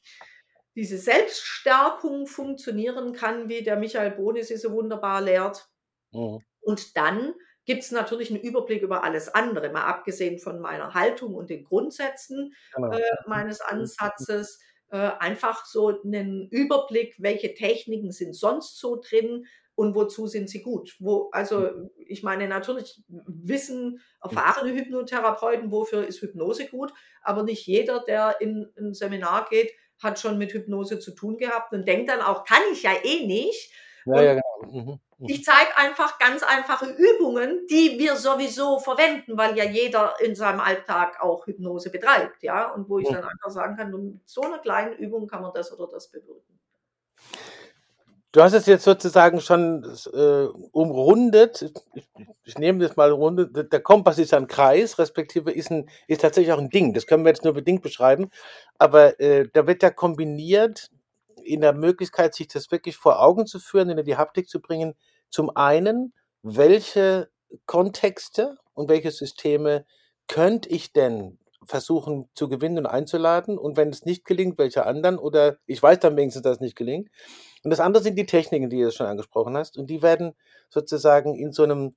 diese 0.75 0.99
Selbststärkung 0.99 2.27
funktionieren 2.27 3.12
kann, 3.12 3.49
wie 3.49 3.62
der 3.62 3.77
Michael 3.77 4.11
Bonis 4.11 4.49
sie 4.49 4.57
so 4.57 4.73
wunderbar 4.73 5.21
lehrt. 5.21 5.69
Mhm. 6.12 6.41
Und 6.61 6.97
dann 6.97 7.35
gibt 7.67 7.83
es 7.83 7.91
natürlich 7.91 8.31
einen 8.31 8.41
Überblick 8.41 8.83
über 8.83 9.05
alles 9.05 9.29
andere, 9.29 9.71
mal 9.71 9.85
abgesehen 9.85 10.39
von 10.39 10.61
meiner 10.61 10.95
Haltung 10.95 11.35
und 11.35 11.51
den 11.51 11.65
Grundsätzen 11.65 12.55
genau. 12.75 12.93
äh, 12.93 13.03
meines 13.27 13.59
mhm. 13.59 13.81
Ansatzes. 13.81 14.61
Äh, 14.89 15.11
einfach 15.19 15.67
so 15.67 16.01
einen 16.03 16.49
Überblick, 16.49 17.17
welche 17.19 17.55
Techniken 17.55 18.13
sind 18.13 18.35
sonst 18.35 18.79
so 18.79 19.01
drin 19.01 19.47
und 19.75 19.97
wozu 19.97 20.29
sind 20.29 20.49
sie 20.49 20.63
gut. 20.63 20.95
Wo, 21.01 21.29
also 21.33 21.61
mhm. 21.61 21.91
ich 21.97 22.23
meine, 22.23 22.49
natürlich 22.49 23.03
wissen 23.09 24.01
erfahrene 24.23 24.73
Hypnotherapeuten, 24.73 25.73
wofür 25.73 26.07
ist 26.07 26.23
Hypnose 26.23 26.67
gut, 26.67 26.93
aber 27.23 27.43
nicht 27.43 27.67
jeder, 27.67 28.01
der 28.01 28.41
in 28.41 28.73
ein 28.79 28.95
Seminar 28.95 29.49
geht, 29.51 29.73
hat 30.03 30.21
schon 30.21 30.39
mit 30.39 30.53
Hypnose 30.53 30.99
zu 30.99 31.15
tun 31.15 31.37
gehabt 31.37 31.73
und 31.73 31.87
denkt 31.87 32.09
dann 32.09 32.21
auch, 32.21 32.45
kann 32.45 32.63
ich 32.73 32.83
ja 32.83 32.93
eh 33.03 33.27
nicht. 33.27 33.73
Ja, 34.05 34.23
ja, 34.23 34.35
genau. 34.35 34.83
Mhm. 34.83 35.01
Ich 35.19 35.45
zeige 35.45 35.77
einfach 35.77 36.19
ganz 36.19 36.43
einfache 36.43 36.87
Übungen, 36.91 37.67
die 37.71 37.99
wir 37.99 38.17
sowieso 38.17 38.79
verwenden, 38.79 39.39
weil 39.39 39.57
ja 39.57 39.65
jeder 39.65 40.15
in 40.21 40.35
seinem 40.35 40.61
Alltag 40.61 41.23
auch 41.23 41.47
Hypnose 41.47 41.91
betreibt, 41.91 42.43
ja, 42.43 42.71
und 42.73 42.89
wo 42.89 42.99
ich 42.99 43.09
dann 43.09 43.25
einfach 43.25 43.51
sagen 43.51 43.77
kann, 43.77 43.91
mit 43.91 44.21
so 44.29 44.43
einer 44.43 44.59
kleinen 44.59 44.93
Übung 44.99 45.27
kann 45.27 45.41
man 45.41 45.53
das 45.55 45.73
oder 45.73 45.91
das 45.91 46.11
bewirken. 46.11 46.57
Du 48.33 48.43
hast 48.43 48.53
es 48.53 48.67
jetzt 48.67 48.85
sozusagen 48.85 49.41
schon 49.41 49.83
äh, 50.13 50.45
umrundet. 50.73 51.73
Ich, 51.95 52.05
ich, 52.45 52.59
nehme 52.59 52.87
das 52.87 52.95
mal 52.95 53.11
runde. 53.11 53.49
Der 53.49 53.81
Kompass 53.81 54.19
ist 54.19 54.35
ein 54.35 54.47
Kreis, 54.47 54.99
respektive 54.99 55.51
ist, 55.51 55.71
ein, 55.71 55.89
ist 56.07 56.21
tatsächlich 56.21 56.53
auch 56.53 56.59
ein 56.59 56.69
Ding. 56.69 56.93
Das 56.93 57.07
können 57.07 57.25
wir 57.25 57.31
jetzt 57.31 57.45
nur 57.45 57.55
bedingt 57.55 57.81
beschreiben. 57.81 58.31
Aber 58.77 59.19
äh, 59.21 59.49
da 59.51 59.67
wird 59.67 59.83
ja 59.83 59.89
kombiniert 59.89 60.91
in 61.47 61.61
der 61.61 61.73
Möglichkeit, 61.73 62.35
sich 62.35 62.49
das 62.49 62.71
wirklich 62.71 62.97
vor 62.97 63.23
Augen 63.23 63.47
zu 63.47 63.59
führen, 63.59 63.91
in 63.91 64.05
die 64.05 64.17
Haptik 64.17 64.49
zu 64.49 64.61
bringen. 64.61 64.95
Zum 65.31 65.55
einen, 65.57 66.13
welche 66.43 67.29
Kontexte 67.67 68.57
und 68.75 68.89
welche 68.89 69.11
Systeme 69.11 69.87
könnte 70.29 70.69
ich 70.69 70.93
denn 70.93 71.39
versuchen 71.65 72.29
zu 72.35 72.49
gewinnen 72.49 72.79
und 72.79 72.87
einzuladen? 72.87 73.59
Und 73.59 73.77
wenn 73.77 73.91
es 73.91 74.05
nicht 74.05 74.25
gelingt, 74.25 74.59
welche 74.59 74.87
anderen? 74.87 75.19
Oder 75.19 75.59
ich 75.67 75.83
weiß 75.83 76.01
dann 76.01 76.17
wenigstens, 76.17 76.43
dass 76.43 76.57
es 76.57 76.61
nicht 76.61 76.77
gelingt. 76.77 77.11
Und 77.65 77.71
das 77.71 77.81
andere 77.81 78.03
sind 78.03 78.17
die 78.17 78.27
Techniken, 78.27 78.71
die 78.71 78.81
du 78.81 78.93
schon 78.93 79.07
angesprochen 79.07 79.57
hast. 79.57 79.77
Und 79.77 79.89
die 79.89 80.03
werden 80.03 80.35
sozusagen 80.69 81.35
in 81.35 81.53
so 81.53 81.65
einem 81.65 81.95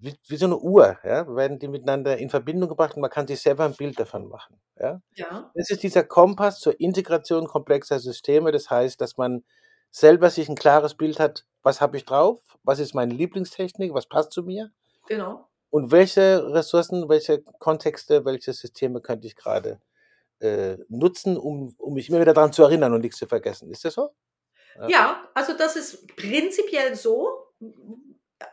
wie, 0.00 0.16
wie 0.28 0.36
so 0.36 0.46
eine 0.46 0.58
Uhr, 0.58 0.96
ja, 1.04 1.26
werden 1.34 1.58
die 1.58 1.68
miteinander 1.68 2.16
in 2.18 2.30
Verbindung 2.30 2.68
gebracht 2.68 2.94
und 2.94 3.02
man 3.02 3.10
kann 3.10 3.26
sich 3.26 3.40
selber 3.40 3.64
ein 3.64 3.74
Bild 3.74 3.98
davon 3.98 4.28
machen. 4.28 4.60
Ja? 4.78 5.00
ja. 5.14 5.50
Das 5.54 5.70
ist 5.70 5.82
dieser 5.82 6.04
Kompass 6.04 6.60
zur 6.60 6.78
Integration 6.80 7.46
komplexer 7.46 7.98
Systeme. 7.98 8.52
Das 8.52 8.70
heißt, 8.70 9.00
dass 9.00 9.16
man 9.16 9.44
selber 9.90 10.30
sich 10.30 10.48
ein 10.48 10.54
klares 10.54 10.94
Bild 10.94 11.18
hat, 11.18 11.44
was 11.62 11.80
habe 11.80 11.96
ich 11.96 12.04
drauf, 12.04 12.40
was 12.62 12.78
ist 12.78 12.94
meine 12.94 13.14
Lieblingstechnik, 13.14 13.92
was 13.94 14.06
passt 14.06 14.32
zu 14.32 14.42
mir. 14.42 14.70
Genau. 15.08 15.48
Und 15.70 15.90
welche 15.90 16.52
Ressourcen, 16.52 17.08
welche 17.08 17.42
Kontexte, 17.42 18.24
welche 18.24 18.52
Systeme 18.52 19.00
könnte 19.00 19.26
ich 19.26 19.36
gerade 19.36 19.80
äh, 20.40 20.76
nutzen, 20.88 21.36
um, 21.36 21.74
um 21.78 21.94
mich 21.94 22.08
immer 22.08 22.20
wieder 22.20 22.34
daran 22.34 22.52
zu 22.52 22.62
erinnern 22.62 22.92
und 22.94 23.00
nichts 23.00 23.18
zu 23.18 23.26
vergessen. 23.26 23.70
Ist 23.70 23.84
das 23.84 23.94
so? 23.94 24.10
Ja, 24.76 24.88
ja 24.88 25.28
also 25.34 25.54
das 25.56 25.76
ist 25.76 26.06
prinzipiell 26.16 26.94
so 26.94 27.28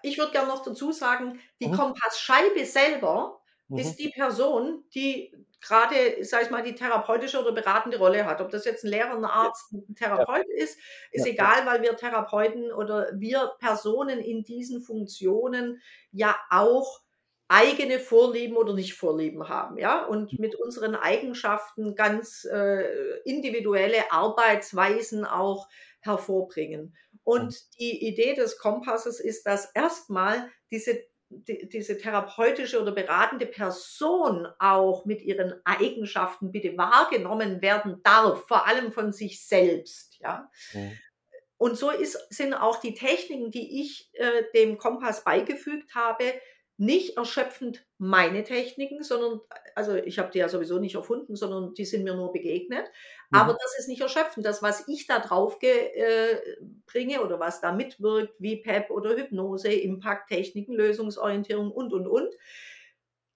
ich 0.01 0.17
würde 0.17 0.31
gerne 0.31 0.47
noch 0.47 0.63
dazu 0.63 0.91
sagen, 0.91 1.39
die 1.61 1.67
mhm. 1.67 1.73
Kompassscheibe 1.75 2.65
selber 2.65 3.41
mhm. 3.67 3.77
ist 3.77 3.97
die 3.97 4.09
Person, 4.09 4.83
die 4.93 5.33
gerade, 5.61 6.23
sag 6.23 6.43
ich 6.43 6.51
mal, 6.51 6.63
die 6.63 6.75
therapeutische 6.75 7.39
oder 7.39 7.51
beratende 7.51 7.97
Rolle 7.97 8.25
hat. 8.25 8.39
Ob 8.39 8.51
das 8.51 8.65
jetzt 8.65 8.83
ein 8.83 8.89
Lehrer, 8.89 9.15
ein 9.15 9.25
Arzt, 9.25 9.73
ein 9.73 9.95
Therapeut 9.95 10.45
ja. 10.55 10.63
ist, 10.63 10.77
ist 11.11 11.25
ja. 11.25 11.33
egal, 11.33 11.65
weil 11.65 11.81
wir 11.81 11.95
Therapeuten 11.95 12.71
oder 12.71 13.09
wir 13.15 13.53
Personen 13.59 14.19
in 14.19 14.43
diesen 14.43 14.81
Funktionen 14.81 15.81
ja 16.11 16.35
auch 16.51 17.01
eigene 17.47 17.99
Vorlieben 17.99 18.57
oder 18.57 18.73
nicht 18.73 18.95
Vorlieben 18.95 19.49
haben, 19.49 19.77
ja, 19.77 20.03
und 20.05 20.33
mhm. 20.33 20.39
mit 20.39 20.55
unseren 20.55 20.95
Eigenschaften 20.95 21.95
ganz 21.95 22.45
äh, 22.45 23.19
individuelle 23.23 24.11
Arbeitsweisen 24.11 25.25
auch 25.25 25.67
hervorbringen. 26.01 26.95
Und 27.25 27.57
die 27.79 28.07
Idee 28.07 28.35
des 28.35 28.59
Kompasses 28.59 29.19
ist, 29.19 29.47
dass 29.47 29.71
erstmal 29.73 30.49
diese, 30.71 31.03
die, 31.29 31.67
diese 31.67 31.97
therapeutische 31.97 32.79
oder 32.79 32.91
beratende 32.91 33.47
Person 33.47 34.47
auch 34.59 35.05
mit 35.05 35.23
ihren 35.23 35.59
Eigenschaften 35.65 36.51
bitte 36.51 36.77
wahrgenommen 36.77 37.63
werden 37.63 37.99
darf, 38.03 38.47
vor 38.47 38.67
allem 38.67 38.91
von 38.91 39.11
sich 39.11 39.45
selbst. 39.45 40.19
Ja. 40.19 40.49
Mhm. 40.73 40.97
Und 41.57 41.77
so 41.77 41.89
ist, 41.89 42.17
sind 42.29 42.53
auch 42.53 42.79
die 42.79 42.93
Techniken, 42.93 43.49
die 43.49 43.81
ich 43.81 44.11
äh, 44.13 44.43
dem 44.53 44.77
Kompass 44.77 45.23
beigefügt 45.23 45.95
habe, 45.95 46.33
nicht 46.77 47.15
erschöpfend 47.17 47.85
meine 47.97 48.43
Techniken, 48.43 49.01
sondern, 49.01 49.39
also 49.75 49.95
ich 49.95 50.19
habe 50.19 50.31
die 50.31 50.39
ja 50.39 50.49
sowieso 50.49 50.77
nicht 50.77 50.95
erfunden, 50.95 51.35
sondern 51.35 51.73
die 51.73 51.85
sind 51.85 52.03
mir 52.03 52.15
nur 52.15 52.33
begegnet. 52.33 52.85
Mhm. 53.29 53.39
Aber 53.39 53.53
das 53.53 53.79
ist 53.79 53.87
nicht 53.87 54.01
erschöpfend. 54.01 54.45
Das, 54.45 54.61
was 54.61 54.87
ich 54.87 55.07
da 55.07 55.19
drauf 55.19 55.57
äh, 55.61 56.37
bringe 56.85 57.21
oder 57.21 57.39
was 57.39 57.61
da 57.61 57.71
mitwirkt, 57.71 58.33
wie 58.39 58.57
PEP 58.57 58.89
oder 58.89 59.15
Hypnose, 59.15 59.71
Impacttechniken, 59.71 60.75
Lösungsorientierung 60.75 61.71
und, 61.71 61.93
und, 61.93 62.07
und, 62.07 62.35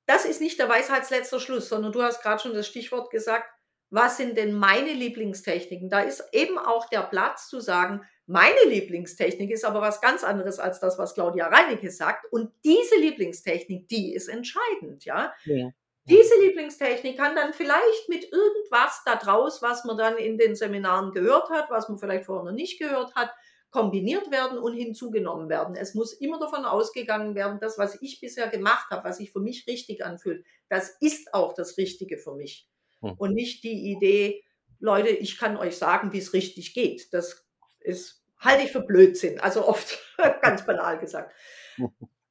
das 0.05 0.25
ist 0.25 0.41
nicht 0.41 0.57
der 0.57 0.67
Weisheitsletzter 0.67 1.39
Schluss, 1.39 1.69
sondern 1.69 1.91
du 1.91 2.01
hast 2.01 2.23
gerade 2.23 2.41
schon 2.41 2.55
das 2.55 2.65
Stichwort 2.65 3.11
gesagt, 3.11 3.47
was 3.89 4.17
sind 4.17 4.37
denn 4.37 4.53
meine 4.53 4.93
Lieblingstechniken? 4.93 5.89
Da 5.89 6.01
ist 6.01 6.23
eben 6.31 6.57
auch 6.57 6.87
der 6.89 7.01
Platz 7.01 7.49
zu 7.49 7.59
sagen, 7.59 8.01
meine 8.27 8.63
Lieblingstechnik 8.67 9.49
ist 9.49 9.65
aber 9.65 9.81
was 9.81 10.01
ganz 10.01 10.23
anderes 10.23 10.59
als 10.59 10.79
das, 10.79 10.99
was 10.99 11.15
Claudia 11.15 11.47
Reinecke 11.47 11.89
sagt. 11.89 12.31
Und 12.31 12.51
diese 12.63 12.95
Lieblingstechnik, 12.97 13.87
die 13.87 14.13
ist 14.13 14.27
entscheidend, 14.27 15.05
ja. 15.05 15.33
ja. 15.45 15.71
Diese 16.05 16.39
Lieblingstechnik 16.39 17.17
kann 17.17 17.35
dann 17.35 17.53
vielleicht 17.53 18.09
mit 18.09 18.31
irgendwas 18.31 19.01
da 19.05 19.15
draus, 19.15 19.61
was 19.61 19.83
man 19.85 19.97
dann 19.97 20.17
in 20.17 20.37
den 20.37 20.55
Seminaren 20.55 21.11
gehört 21.11 21.49
hat, 21.49 21.69
was 21.69 21.89
man 21.89 21.97
vielleicht 21.99 22.25
vorher 22.25 22.45
noch 22.45 22.55
nicht 22.55 22.79
gehört 22.79 23.13
hat, 23.15 23.31
kombiniert 23.71 24.31
werden 24.31 24.57
und 24.57 24.73
hinzugenommen 24.73 25.49
werden. 25.49 25.75
Es 25.75 25.93
muss 25.93 26.13
immer 26.13 26.39
davon 26.39 26.65
ausgegangen 26.65 27.35
werden, 27.35 27.59
das, 27.59 27.77
was 27.77 28.01
ich 28.01 28.19
bisher 28.19 28.47
gemacht 28.47 28.89
habe, 28.89 29.07
was 29.07 29.17
sich 29.17 29.31
für 29.31 29.39
mich 29.39 29.67
richtig 29.67 30.03
anfühlt, 30.03 30.45
das 30.69 30.97
ist 30.99 31.33
auch 31.33 31.53
das 31.53 31.77
Richtige 31.77 32.17
für 32.17 32.33
mich. 32.33 32.67
Hm. 33.01 33.13
Und 33.17 33.33
nicht 33.33 33.63
die 33.63 33.91
Idee, 33.91 34.43
Leute, 34.79 35.09
ich 35.09 35.37
kann 35.37 35.57
euch 35.57 35.77
sagen, 35.77 36.13
wie 36.13 36.19
es 36.19 36.33
richtig 36.33 36.73
geht. 36.73 37.13
Das 37.13 37.45
ist 37.79 38.23
halte 38.39 38.63
ich 38.63 38.71
für 38.71 38.81
Blödsinn, 38.81 39.39
also 39.41 39.67
oft 39.67 39.99
ganz 40.41 40.65
banal 40.65 40.97
gesagt. 40.99 41.33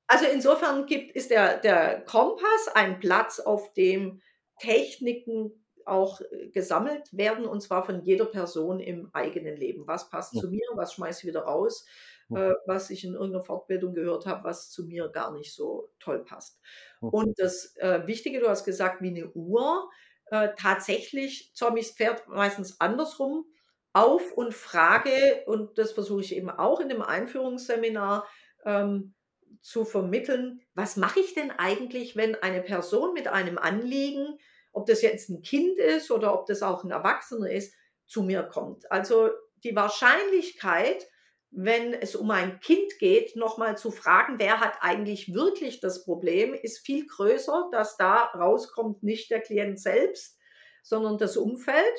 Also 0.07 0.25
insofern 0.27 0.87
gibt, 0.87 1.15
ist 1.15 1.31
der, 1.31 1.59
der 1.59 2.01
Kompass 2.05 2.69
ein 2.75 2.99
Platz, 3.01 3.41
auf 3.41 3.73
dem 3.75 4.23
Techniken 4.59 5.53
auch 5.85 6.21
äh, 6.21 6.49
gesammelt 6.49 7.09
werden 7.17 7.47
und 7.47 7.61
zwar 7.63 7.85
von 7.85 8.03
jeder 8.03 8.27
Person 8.27 8.81
im 8.81 9.11
eigenen 9.15 9.57
Leben. 9.57 9.87
Was 9.87 10.11
passt 10.11 10.35
Mhm. 10.35 10.39
zu 10.41 10.49
mir, 10.49 10.67
was 10.75 10.95
schmeiße 10.95 11.21
ich 11.23 11.29
wieder 11.29 11.43
raus, 11.43 11.87
Mhm. 12.29 12.37
äh, 12.39 12.55
was 12.67 12.91
ich 12.91 13.05
in 13.05 13.15
irgendeiner 13.15 13.45
Fortbildung 13.45 13.95
gehört 13.95 14.27
habe, 14.27 14.45
was 14.45 14.71
zu 14.71 14.85
mir 14.87 15.09
gar 15.09 15.33
nicht 15.33 15.55
so 15.55 15.91
toll 15.99 16.25
passt. 16.25 16.61
Mhm. 17.01 17.09
Und 17.11 17.39
das 17.39 17.77
äh, 17.77 18.07
Wichtige, 18.07 18.41
du 18.41 18.49
hast 18.49 18.65
gesagt, 18.65 19.03
wie 19.03 19.09
eine 19.09 19.31
Uhr, 19.33 19.91
äh, 20.31 20.51
tatsächlich 20.57 21.53
zäume 21.55 21.81
ich 21.81 21.89
das 21.89 21.97
Pferd 21.97 22.29
meistens 22.29 22.81
andersrum 22.81 23.45
auf 23.93 24.33
und 24.33 24.55
frage, 24.55 25.43
und 25.47 25.79
das 25.79 25.93
versuche 25.93 26.21
ich 26.21 26.37
eben 26.37 26.51
auch 26.51 26.81
in 26.81 26.89
dem 26.89 27.03
Einführungsseminar 27.03 28.29
ähm, 28.65 29.15
zu 29.61 29.85
vermitteln, 29.85 30.61
was 30.75 30.97
mache 30.97 31.21
ich 31.21 31.35
denn 31.35 31.51
eigentlich, 31.51 32.17
wenn 32.17 32.35
eine 32.37 32.63
Person 32.63 33.15
mit 33.15 33.29
einem 33.29 33.59
Anliegen, 33.59 34.39
ob 34.73 34.87
das 34.87 35.03
jetzt 35.03 35.31
ein 35.31 35.43
Kind 35.43 35.79
ist 35.79 36.11
oder 36.11 36.35
ob 36.35 36.47
das 36.47 36.63
auch 36.63 36.85
ein 36.85 36.91
Erwachsener 36.91 37.51
ist, 37.51 37.75
zu 38.07 38.23
mir 38.23 38.43
kommt. 38.43 38.91
Also 38.93 39.31
die 39.65 39.75
Wahrscheinlichkeit, 39.75 41.07
wenn 41.51 41.95
es 41.95 42.15
um 42.15 42.31
ein 42.31 42.61
Kind 42.61 42.99
geht, 42.99 43.35
nochmal 43.37 43.77
zu 43.79 43.91
fragen, 43.91 44.39
wer 44.39 44.61
hat 44.61 44.79
eigentlich 44.81 45.33
wirklich 45.35 45.81
das 45.81 46.05
Problem, 46.05 46.55
ist 46.55 46.85
viel 46.85 47.07
größer, 47.07 47.69
dass 47.73 47.97
da 47.97 48.25
rauskommt 48.35 49.03
nicht 49.03 49.31
der 49.31 49.41
Klient 49.41 49.81
selbst, 49.81 50.39
sondern 50.83 51.19
das 51.19 51.37
Umfeld. 51.37 51.95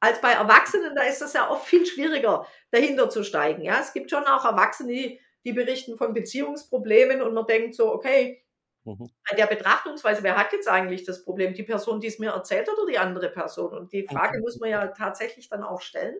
Als 0.00 0.20
bei 0.20 0.32
Erwachsenen, 0.32 0.94
da 0.94 1.02
ist 1.02 1.20
das 1.20 1.32
ja 1.32 1.50
oft 1.50 1.66
viel 1.66 1.86
schwieriger, 1.86 2.46
dahinter 2.70 3.08
zu 3.10 3.22
steigen. 3.24 3.62
Ja, 3.62 3.80
es 3.80 3.92
gibt 3.92 4.10
schon 4.10 4.24
auch 4.24 4.44
Erwachsene, 4.44 4.92
die, 4.92 5.20
die 5.44 5.52
berichten 5.52 5.96
von 5.96 6.12
Beziehungsproblemen 6.14 7.22
und 7.22 7.34
man 7.34 7.46
denkt 7.46 7.74
so, 7.74 7.92
okay, 7.92 8.44
Mhm. 8.84 9.08
bei 9.28 9.36
der 9.36 9.46
Betrachtungsweise, 9.46 10.22
wer 10.22 10.36
hat 10.36 10.52
jetzt 10.52 10.68
eigentlich 10.68 11.04
das 11.04 11.24
Problem? 11.24 11.54
Die 11.54 11.62
Person, 11.62 12.00
die 12.00 12.08
es 12.08 12.18
mir 12.18 12.30
erzählt 12.32 12.68
oder 12.70 12.86
die 12.86 12.98
andere 12.98 13.30
Person? 13.30 13.72
Und 13.76 13.92
die 13.92 14.06
Frage 14.06 14.38
muss 14.40 14.58
man 14.60 14.70
ja 14.70 14.86
tatsächlich 14.88 15.48
dann 15.48 15.62
auch 15.62 15.80
stellen. 15.80 16.16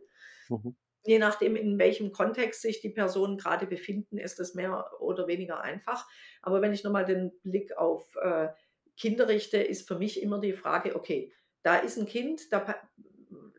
Mhm. 0.48 0.74
Je 1.06 1.18
nachdem, 1.18 1.54
in 1.56 1.78
welchem 1.78 2.12
Kontext 2.12 2.62
sich 2.62 2.80
die 2.80 2.90
Personen 2.90 3.36
gerade 3.36 3.66
befinden, 3.66 4.18
ist 4.18 4.40
es 4.40 4.54
mehr 4.54 4.90
oder 5.00 5.26
weniger 5.26 5.60
einfach. 5.60 6.06
Aber 6.42 6.62
wenn 6.62 6.72
ich 6.72 6.82
nochmal 6.82 7.04
den 7.04 7.32
Blick 7.42 7.76
auf 7.76 8.16
äh, 8.16 8.48
Kinder 8.96 9.28
richte, 9.28 9.58
ist 9.58 9.86
für 9.86 9.98
mich 9.98 10.22
immer 10.22 10.40
die 10.40 10.54
Frage, 10.54 10.96
okay, 10.96 11.32
da 11.62 11.76
ist 11.76 11.98
ein 11.98 12.06
Kind, 12.06 12.52
da, 12.52 12.74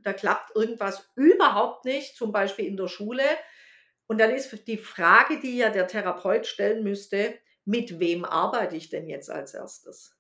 da 0.04 0.14
klappt 0.14 0.56
irgendwas 0.56 1.12
überhaupt 1.16 1.86
nicht, 1.86 2.16
zum 2.16 2.32
Beispiel 2.32 2.66
in 2.66 2.78
der 2.78 2.88
Schule. 2.88 3.24
Und 4.08 4.20
dann 4.20 4.32
ist 4.32 4.68
die 4.68 4.78
Frage, 4.78 5.40
die 5.40 5.58
ja 5.58 5.70
der 5.70 5.88
Therapeut 5.88 6.46
stellen 6.46 6.84
müsste, 6.84 7.36
mit 7.66 8.00
wem 8.00 8.26
arbeite 8.26 8.76
ich 8.76 8.90
denn 8.90 9.08
jetzt 9.08 9.30
als 9.30 9.54
erstes? 9.56 10.15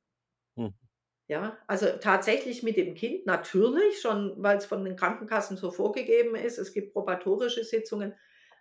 Ja, 1.27 1.57
also 1.67 1.87
tatsächlich 1.99 2.61
mit 2.61 2.77
dem 2.77 2.93
Kind, 2.93 3.25
natürlich, 3.25 3.99
schon 3.99 4.35
weil 4.43 4.57
es 4.57 4.65
von 4.67 4.85
den 4.85 4.95
Krankenkassen 4.95 5.57
so 5.57 5.71
vorgegeben 5.71 6.35
ist. 6.35 6.59
Es 6.59 6.71
gibt 6.73 6.93
probatorische 6.93 7.63
Sitzungen. 7.63 8.13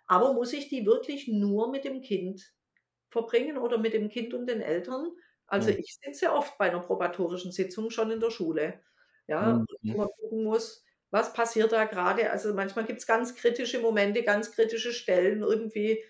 Aber 0.07 0.33
muss 0.33 0.51
ich 0.53 0.67
die 0.69 0.85
wirklich 0.85 1.27
nur 1.27 1.69
mit 1.71 1.85
dem 1.85 2.01
Kind 2.01 2.53
verbringen 3.09 3.57
oder 3.57 3.77
mit 3.77 3.93
dem 3.93 4.09
Kind 4.09 4.33
und 4.33 4.47
den 4.47 4.61
Eltern? 4.61 5.11
Also 5.47 5.69
Mhm. 5.69 5.77
ich 5.77 5.97
sitze 6.03 6.31
oft 6.33 6.57
bei 6.57 6.69
einer 6.69 6.81
probatorischen 6.81 7.51
Sitzung 7.51 7.89
schon 7.91 8.11
in 8.11 8.19
der 8.19 8.31
Schule. 8.31 8.81
Ja, 9.27 9.63
Mhm. 9.83 9.91
wo 9.91 9.97
man 9.97 10.07
gucken 10.19 10.43
muss, 10.43 10.83
was 11.11 11.33
passiert 11.33 11.71
da 11.71 11.85
gerade? 11.85 12.31
Also 12.31 12.53
manchmal 12.53 12.85
gibt 12.85 12.99
es 12.99 13.07
ganz 13.07 13.35
kritische 13.35 13.79
Momente, 13.79 14.23
ganz 14.23 14.51
kritische 14.51 14.91
Stellen, 14.93 15.41
irgendwie 15.43 16.03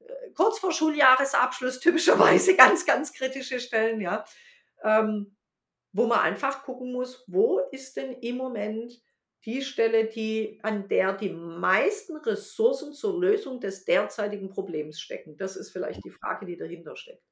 äh, 0.00 0.30
kurz 0.34 0.58
vor 0.58 0.72
Schuljahresabschluss, 0.72 1.80
typischerweise 1.80 2.56
ganz, 2.56 2.86
ganz 2.86 3.12
kritische 3.12 3.60
Stellen, 3.60 4.00
ja. 4.00 4.24
Ähm, 4.84 5.37
wo 5.92 6.06
man 6.06 6.20
einfach 6.20 6.64
gucken 6.64 6.92
muss, 6.92 7.24
wo 7.26 7.60
ist 7.70 7.96
denn 7.96 8.12
im 8.20 8.36
Moment 8.36 8.92
die 9.44 9.62
Stelle, 9.62 10.06
die, 10.06 10.58
an 10.62 10.88
der 10.88 11.16
die 11.16 11.30
meisten 11.30 12.16
Ressourcen 12.16 12.92
zur 12.92 13.20
Lösung 13.20 13.60
des 13.60 13.84
derzeitigen 13.84 14.50
Problems 14.50 15.00
stecken? 15.00 15.36
Das 15.36 15.56
ist 15.56 15.70
vielleicht 15.70 16.04
die 16.04 16.10
Frage, 16.10 16.46
die 16.46 16.56
dahinter 16.56 16.96
steckt. 16.96 17.22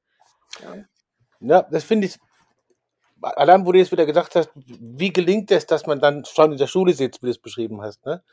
Ja. 0.61 0.85
Ja, 1.39 1.61
das 1.61 1.83
finde 1.83 2.07
ich, 2.07 2.17
allein 3.21 3.65
wo 3.65 3.71
du 3.71 3.79
jetzt 3.79 3.91
wieder 3.91 4.05
gesagt 4.05 4.35
hast, 4.35 4.49
wie 4.55 5.13
gelingt 5.13 5.51
es, 5.51 5.65
dass 5.65 5.85
man 5.85 5.99
dann 5.99 6.25
schon 6.25 6.51
in 6.51 6.57
der 6.57 6.67
Schule 6.67 6.93
sitzt, 6.93 7.21
wie 7.21 7.27
du 7.27 7.31
es 7.31 7.39
beschrieben 7.39 7.81
hast, 7.81 8.05
ne? 8.05 8.23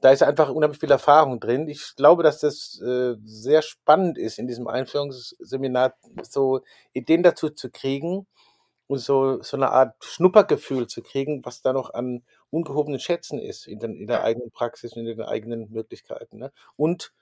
Da 0.00 0.12
ist 0.12 0.22
einfach 0.22 0.48
unheimlich 0.48 0.80
viel 0.80 0.90
Erfahrung 0.90 1.40
drin. 1.40 1.68
Ich 1.68 1.94
glaube, 1.94 2.22
dass 2.22 2.40
das 2.40 2.80
äh, 2.80 3.16
sehr 3.22 3.60
spannend 3.60 4.16
ist, 4.16 4.38
in 4.38 4.46
diesem 4.46 4.66
Einführungsseminar 4.66 5.94
so 6.22 6.62
Ideen 6.94 7.22
dazu 7.22 7.50
zu 7.50 7.70
kriegen 7.70 8.26
und 8.90 8.98
so, 8.98 9.40
so 9.40 9.56
eine 9.56 9.70
Art 9.70 9.94
Schnuppergefühl 10.04 10.88
zu 10.88 11.00
kriegen, 11.00 11.44
was 11.44 11.62
da 11.62 11.72
noch 11.72 11.94
an 11.94 12.24
ungehobenen 12.50 12.98
Schätzen 12.98 13.38
ist 13.38 13.68
in, 13.68 13.78
den, 13.78 13.94
in 13.94 14.08
der 14.08 14.24
eigenen 14.24 14.50
Praxis 14.50 14.94
und 14.94 15.06
in 15.06 15.16
den 15.16 15.22
eigenen 15.22 15.70
Möglichkeiten. 15.70 16.38
Ne? 16.38 16.52
Und, 16.74 17.12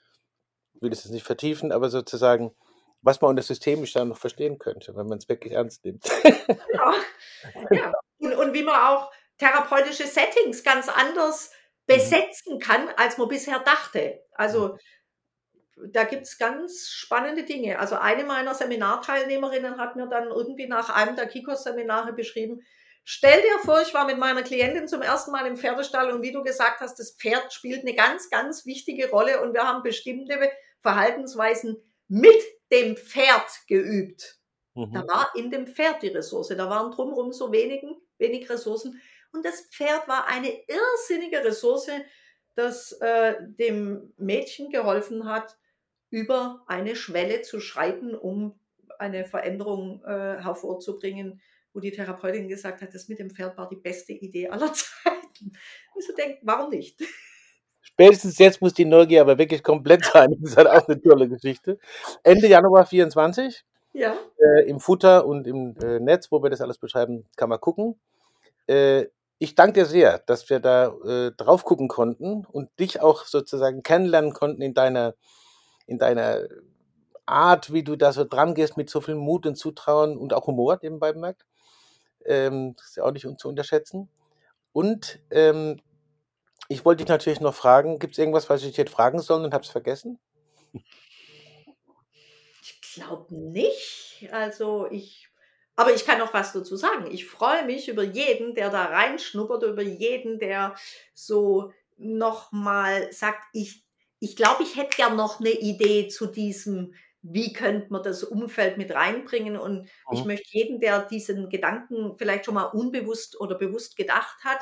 ich 0.72 0.81
will 0.81 0.88
das 0.88 1.04
jetzt 1.04 1.12
nicht 1.12 1.26
vertiefen, 1.26 1.70
aber 1.70 1.90
sozusagen, 1.90 2.57
was 3.02 3.20
man 3.20 3.28
unter 3.28 3.42
systemisch 3.42 3.92
dann 3.92 4.09
noch 4.09 4.16
verstehen 4.16 4.59
könnte, 4.59 4.96
wenn 4.96 5.09
man 5.09 5.18
es 5.18 5.28
wirklich 5.28 5.52
ernst 5.52 5.85
nimmt. 5.85 6.09
Ja, 6.72 6.94
ja. 7.70 7.92
Und, 8.18 8.35
und 8.35 8.54
wie 8.54 8.62
man 8.62 8.74
auch 8.74 9.12
therapeutische 9.37 10.07
Settings 10.07 10.64
ganz 10.64 10.88
anders 10.88 11.52
besetzen 11.87 12.61
kann, 12.61 12.88
als 12.96 13.18
man 13.18 13.28
bisher 13.28 13.59
dachte. 13.59 14.24
Also 14.33 14.78
da 15.87 16.05
gibt 16.05 16.23
es 16.23 16.38
ganz 16.38 16.88
spannende 16.91 17.45
Dinge. 17.45 17.79
Also 17.79 17.97
eine 17.97 18.25
meiner 18.25 18.55
Seminarteilnehmerinnen 18.55 19.79
hat 19.79 19.97
mir 19.97 20.07
dann 20.07 20.29
irgendwie 20.31 20.67
nach 20.67 20.91
einem 20.91 21.17
der 21.17 21.27
Kikos-Seminare 21.27 22.12
beschrieben, 22.12 22.61
stell 23.05 23.41
dir 23.43 23.59
vor, 23.64 23.81
ich 23.83 23.95
war 23.95 24.07
mit 24.07 24.19
meiner 24.19 24.43
Klientin 24.43 24.88
zum 24.88 25.03
ersten 25.03 25.31
Mal 25.33 25.47
im 25.47 25.57
Pferdestall 25.57 26.11
und 26.12 26.23
wie 26.23 26.33
du 26.33 26.43
gesagt 26.43 26.81
hast, 26.81 26.99
das 26.99 27.12
Pferd 27.12 27.53
spielt 27.53 27.81
eine 27.83 27.95
ganz, 27.95 28.31
ganz 28.31 28.67
wichtige 28.67 29.11
Rolle 29.11 29.41
und 29.43 29.55
wir 29.55 29.62
haben 29.67 29.83
bestimmte 29.83 30.38
Verhaltensweisen 30.83 31.77
mit 32.09 32.43
dem 32.73 32.97
Pferd 32.97 33.49
geübt. 33.67 34.37
Da 34.93 35.03
Mhm. 35.03 35.09
war 35.09 35.31
in 35.35 35.51
dem 35.51 35.67
Pferd 35.67 36.03
die 36.03 36.09
Ressource. 36.09 36.49
Da 36.49 36.69
waren 36.71 36.91
drumherum 36.93 37.33
so 37.33 37.53
wenigen, 37.53 37.97
wenig 38.19 38.49
Ressourcen. 38.49 39.01
Und 39.33 39.45
das 39.45 39.61
Pferd 39.62 40.09
war 40.09 40.27
eine 40.29 40.51
irrsinnige 40.67 41.45
Ressource, 41.45 41.91
das 42.55 42.93
äh, 43.01 43.35
dem 43.41 44.12
Mädchen 44.17 44.71
geholfen 44.71 45.27
hat, 45.29 45.57
über 46.11 46.62
eine 46.66 46.97
Schwelle 46.97 47.42
zu 47.42 47.61
schreiten, 47.61 48.14
um 48.14 48.59
eine 48.99 49.25
Veränderung 49.25 50.03
äh, 50.05 50.40
hervorzubringen, 50.42 51.40
wo 51.73 51.81
die 51.81 51.90
Therapeutin 51.90 52.49
gesagt 52.49 52.83
hat, 52.83 52.94
das 52.94 53.09
mit 53.09 53.18
dem 53.18 53.31
Pferd 53.31 53.57
war 53.57 53.68
die 53.68 53.77
beste 53.77 54.12
Idee 54.12 54.49
aller 54.49 54.73
Zeiten. 54.73 55.53
Und 55.94 56.05
so 56.05 56.14
denkt, 56.14 56.40
warum 56.42 56.71
nicht? 56.71 57.01
Spätestens 57.81 58.38
jetzt 58.38 58.61
muss 58.61 58.75
die 58.75 58.85
Neugier 58.85 59.23
aber 59.23 59.38
wirklich 59.38 59.62
komplett 59.62 60.05
sein. 60.05 60.37
Das 60.40 60.51
ist 60.51 60.57
halt 60.57 60.68
auch 60.68 60.87
eine 60.87 61.01
tolle 61.01 61.29
Geschichte. 61.29 61.79
Ende 62.23 62.47
Januar 62.47 62.87
24 62.87 63.64
Ja, 63.92 64.14
äh, 64.38 64.68
im 64.68 64.81
Futter 64.81 65.27
und 65.27 65.47
im 65.47 65.77
äh, 65.83 65.99
Netz, 65.99 66.31
wo 66.31 66.42
wir 66.42 66.51
das 66.51 66.61
alles 66.61 66.79
beschreiben, 66.79 67.25
kann 67.37 67.49
man 67.49 67.61
gucken. 67.61 67.99
Äh, 68.66 69.07
ich 69.38 69.55
danke 69.55 69.81
dir 69.81 69.87
sehr, 69.87 70.18
dass 70.18 70.51
wir 70.51 70.61
da 70.61 70.94
äh, 71.05 71.33
drauf 71.37 71.64
gucken 71.64 71.88
konnten 71.88 72.44
und 72.44 72.71
dich 72.81 73.01
auch 73.01 73.25
sozusagen 73.25 73.83
kennenlernen 73.83 74.33
konnten 74.33 74.62
in 74.62 74.75
deiner, 74.75 75.14
in 75.88 75.98
deiner 75.98 76.46
Art, 77.27 77.72
wie 77.72 77.83
du 77.83 77.96
da 77.96 78.12
so 78.12 78.24
dran 78.24 78.55
gehst, 78.55 78.77
mit 78.77 78.90
so 78.90 79.01
viel 79.01 79.14
Mut 79.16 79.46
und 79.46 79.57
Zutrauen 79.57 80.16
und 80.16 80.33
auch 80.33 80.46
Humor 80.46 80.79
nebenbei 80.83 81.12
bemerkt. 81.12 81.44
Ähm, 82.24 82.74
das 82.77 82.90
ist 82.90 82.96
ja 82.96 83.05
auch 83.05 83.11
nicht 83.11 83.27
zu 83.38 83.48
unterschätzen. 83.48 84.09
Und 84.72 85.18
ähm, 85.31 85.81
ich 86.68 86.85
wollte 86.85 87.03
dich 87.03 87.09
natürlich 87.09 87.40
noch 87.40 87.55
fragen, 87.55 87.98
gibt 87.98 88.12
es 88.12 88.18
irgendwas, 88.18 88.51
was 88.51 88.62
ich 88.62 88.77
hätte 88.77 88.92
fragen 88.92 89.18
sollen 89.20 89.44
und 89.44 89.55
habe 89.55 89.64
es 89.64 89.70
vergessen? 89.70 90.18
ich 92.62 92.81
glaube 92.94 93.35
nicht. 93.35 94.29
Also 94.31 94.87
ich, 94.90 95.29
aber 95.74 95.94
ich 95.94 96.05
kann 96.05 96.18
noch 96.18 96.35
was 96.35 96.53
dazu 96.53 96.77
sagen. 96.77 97.11
Ich 97.11 97.27
freue 97.27 97.64
mich 97.64 97.88
über 97.88 98.03
jeden, 98.03 98.55
der 98.55 98.68
da 98.68 98.85
reinschnuppert, 98.85 99.62
über 99.62 99.83
jeden, 99.83 100.38
der 100.38 100.74
so 101.14 101.72
nochmal 101.96 103.11
sagt, 103.12 103.42
ich, 103.55 103.88
ich 104.20 104.37
glaube, 104.37 104.62
ich 104.64 104.76
hätte 104.76 104.96
gern 104.96 105.16
noch 105.16 105.40
eine 105.40 105.50
Idee 105.50 106.09
zu 106.09 106.26
diesem, 106.26 106.94
wie 107.22 107.52
könnte 107.52 107.88
man 107.90 108.02
das 108.02 108.24
Umfeld 108.24 108.78
mit 108.78 108.92
reinbringen. 108.94 109.57
Und 109.57 109.88
ich 110.09 110.24
Mhm. 110.24 110.24
möchte 110.24 110.46
jeden, 110.50 110.81
der 110.81 111.04
diesen 111.07 111.48
Gedanken 111.50 112.16
vielleicht 112.18 112.44
schon 112.46 112.54
mal 112.54 112.64
unbewusst 112.64 113.40
oder 113.40 113.57
bewusst 113.57 113.96
gedacht 113.96 114.44
hat, 114.44 114.61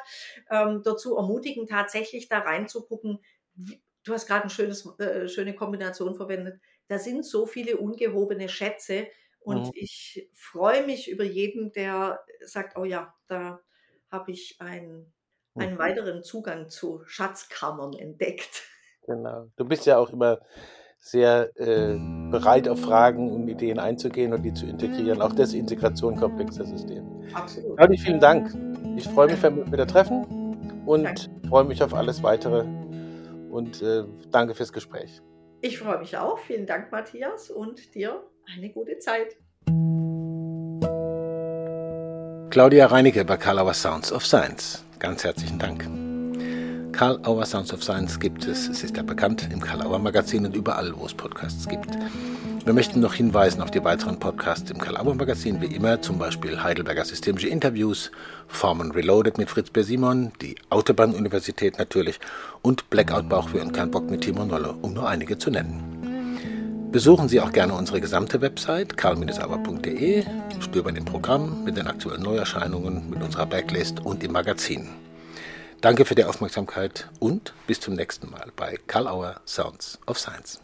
ähm, 0.51 0.83
dazu 0.83 1.17
ermutigen, 1.17 1.67
tatsächlich 1.67 2.29
da 2.29 2.39
reinzugucken. 2.41 3.21
Du 4.05 4.13
hast 4.13 4.27
gerade 4.27 4.43
eine 4.43 4.51
schönes, 4.51 4.87
äh, 5.01 5.29
schöne 5.29 5.55
Kombination 5.55 6.15
verwendet. 6.15 6.61
Da 6.89 6.99
sind 6.99 7.25
so 7.25 7.47
viele 7.47 7.77
ungehobene 7.77 8.49
Schätze. 8.49 9.09
Und 9.41 9.69
Mhm. 9.69 9.73
ich 9.75 10.31
freue 10.35 10.85
mich 10.87 11.11
über 11.11 11.25
jeden, 11.25 11.73
der 11.73 12.25
sagt, 12.45 12.77
oh 12.77 12.85
ja, 12.85 13.15
da 13.27 13.61
habe 14.11 14.31
ich 14.33 14.61
einen, 14.61 15.13
einen 15.59 15.79
Mhm. 15.79 15.79
weiteren 15.79 16.23
Zugang 16.23 16.69
zu 16.71 17.03
Schatzkammern 17.07 17.93
entdeckt. 17.95 18.65
Genau. 19.07 19.47
Du 19.57 19.65
bist 19.65 19.87
ja 19.87 19.99
auch 19.99 20.11
immer 20.11 20.39
sehr 20.99 21.51
äh, 21.57 21.97
bereit, 22.31 22.69
auf 22.69 22.81
Fragen 22.81 23.31
und 23.31 23.49
Ideen 23.49 23.79
einzugehen 23.79 24.33
und 24.33 24.43
die 24.43 24.53
zu 24.53 24.67
integrieren. 24.67 25.23
Auch 25.23 25.33
das 25.33 25.55
Integration 25.55 26.17
komplexer 26.17 26.65
Systeme. 26.65 27.07
Absolut. 27.33 27.77
Claudi, 27.77 27.99
vielen 27.99 28.21
Dank. 28.21 28.53
Ich 28.97 29.05
freue 29.09 29.29
mich, 29.29 29.43
wenn 29.43 29.57
wir 29.57 29.71
wieder 29.71 29.87
treffen 29.87 30.83
und 30.87 31.05
Danke. 31.05 31.23
freue 31.49 31.65
mich 31.65 31.83
auf 31.83 31.95
alles 31.95 32.23
weitere. 32.23 32.65
Und 33.51 33.83
äh, 33.83 34.05
danke 34.31 34.55
fürs 34.55 34.73
Gespräch. 34.73 35.23
Ich 35.63 35.79
freue 35.79 35.99
mich 35.99 36.17
auch. 36.17 36.39
Vielen 36.39 36.67
Dank, 36.67 36.93
Matthias, 36.93 37.51
und 37.51 37.95
dir 37.95 38.23
eine 38.55 38.71
gute 38.71 38.99
Zeit. 38.99 39.37
Claudia 42.51 42.87
Reinecke 42.87 43.25
bei 43.25 43.37
Karl 43.37 43.59
Auer 43.59 43.75
Sounds 43.75 44.13
of 44.13 44.25
Science. 44.27 44.85
Ganz 44.99 45.25
herzlichen 45.25 45.59
Dank. 45.59 46.06
Karl 46.97 47.21
Auer 47.27 47.45
Sounds 47.45 47.75
of 47.75 47.85
Science 47.85 48.19
gibt 48.19 48.47
es, 48.47 48.69
es 48.69 48.83
ist 48.83 48.97
ja 48.97 49.03
bekannt, 49.03 49.51
im 49.53 49.61
Karl 49.61 49.83
Auer 49.83 49.99
Magazin 49.99 50.47
und 50.47 50.57
überall, 50.57 50.95
wo 50.97 51.05
es 51.05 51.13
Podcasts 51.13 51.69
gibt. 51.69 51.91
Wir 52.65 52.73
möchten 52.73 53.01
noch 53.01 53.13
hinweisen 53.13 53.61
auf 53.61 53.71
die 53.71 53.85
weiteren 53.85 54.19
Podcasts 54.19 54.71
im 54.71 54.79
Karl 54.79 54.97
Auer 54.97 55.15
Magazin, 55.15 55.61
wie 55.61 55.67
immer, 55.67 56.01
zum 56.01 56.17
Beispiel 56.17 56.63
Heidelberger 56.63 57.05
Systemische 57.05 57.49
Interviews, 57.49 58.11
Formen 58.49 58.93
Reloaded 58.93 59.37
mit 59.37 59.51
Fritz 59.51 59.69
Bersimon, 59.69 60.33
die 60.41 60.57
Autobahn-Universität 60.71 61.79
natürlich 61.79 62.19
und 62.63 62.89
Blackout 62.89 63.29
Bauchweh 63.29 63.61
und 63.61 63.75
kein 63.75 63.91
Bock 63.91 64.09
mit 64.11 64.23
Timo 64.23 64.47
Nolle, 64.47 64.73
um 64.81 64.95
nur 64.95 65.07
einige 65.07 65.37
zu 65.37 65.51
nennen. 65.51 66.89
Besuchen 66.93 67.29
Sie 67.29 67.43
auch 67.43 67.53
gerne 67.53 67.75
unsere 67.75 68.01
gesamte 68.01 68.41
Website 68.41 68.97
karl-auer.de, 68.97 70.25
stöbern 70.61 70.97
im 70.97 71.05
Programm 71.05 71.63
mit 71.63 71.77
den 71.77 71.89
aktuellen 71.89 72.23
Neuerscheinungen, 72.23 73.11
mit 73.11 73.23
unserer 73.23 73.45
Backlist 73.45 74.01
und 74.01 74.25
im 74.25 74.33
Magazin. 74.33 74.89
Danke 75.81 76.05
für 76.05 76.15
die 76.15 76.25
Aufmerksamkeit 76.25 77.09
und 77.21 77.53
bis 77.67 77.81
zum 77.81 77.95
nächsten 77.95 78.31
Mal 78.31 78.51
bei 78.57 78.79
Karl 78.87 79.07
Auer 79.07 79.41
Sounds 79.47 79.99
of 80.07 80.19
Science. 80.19 80.61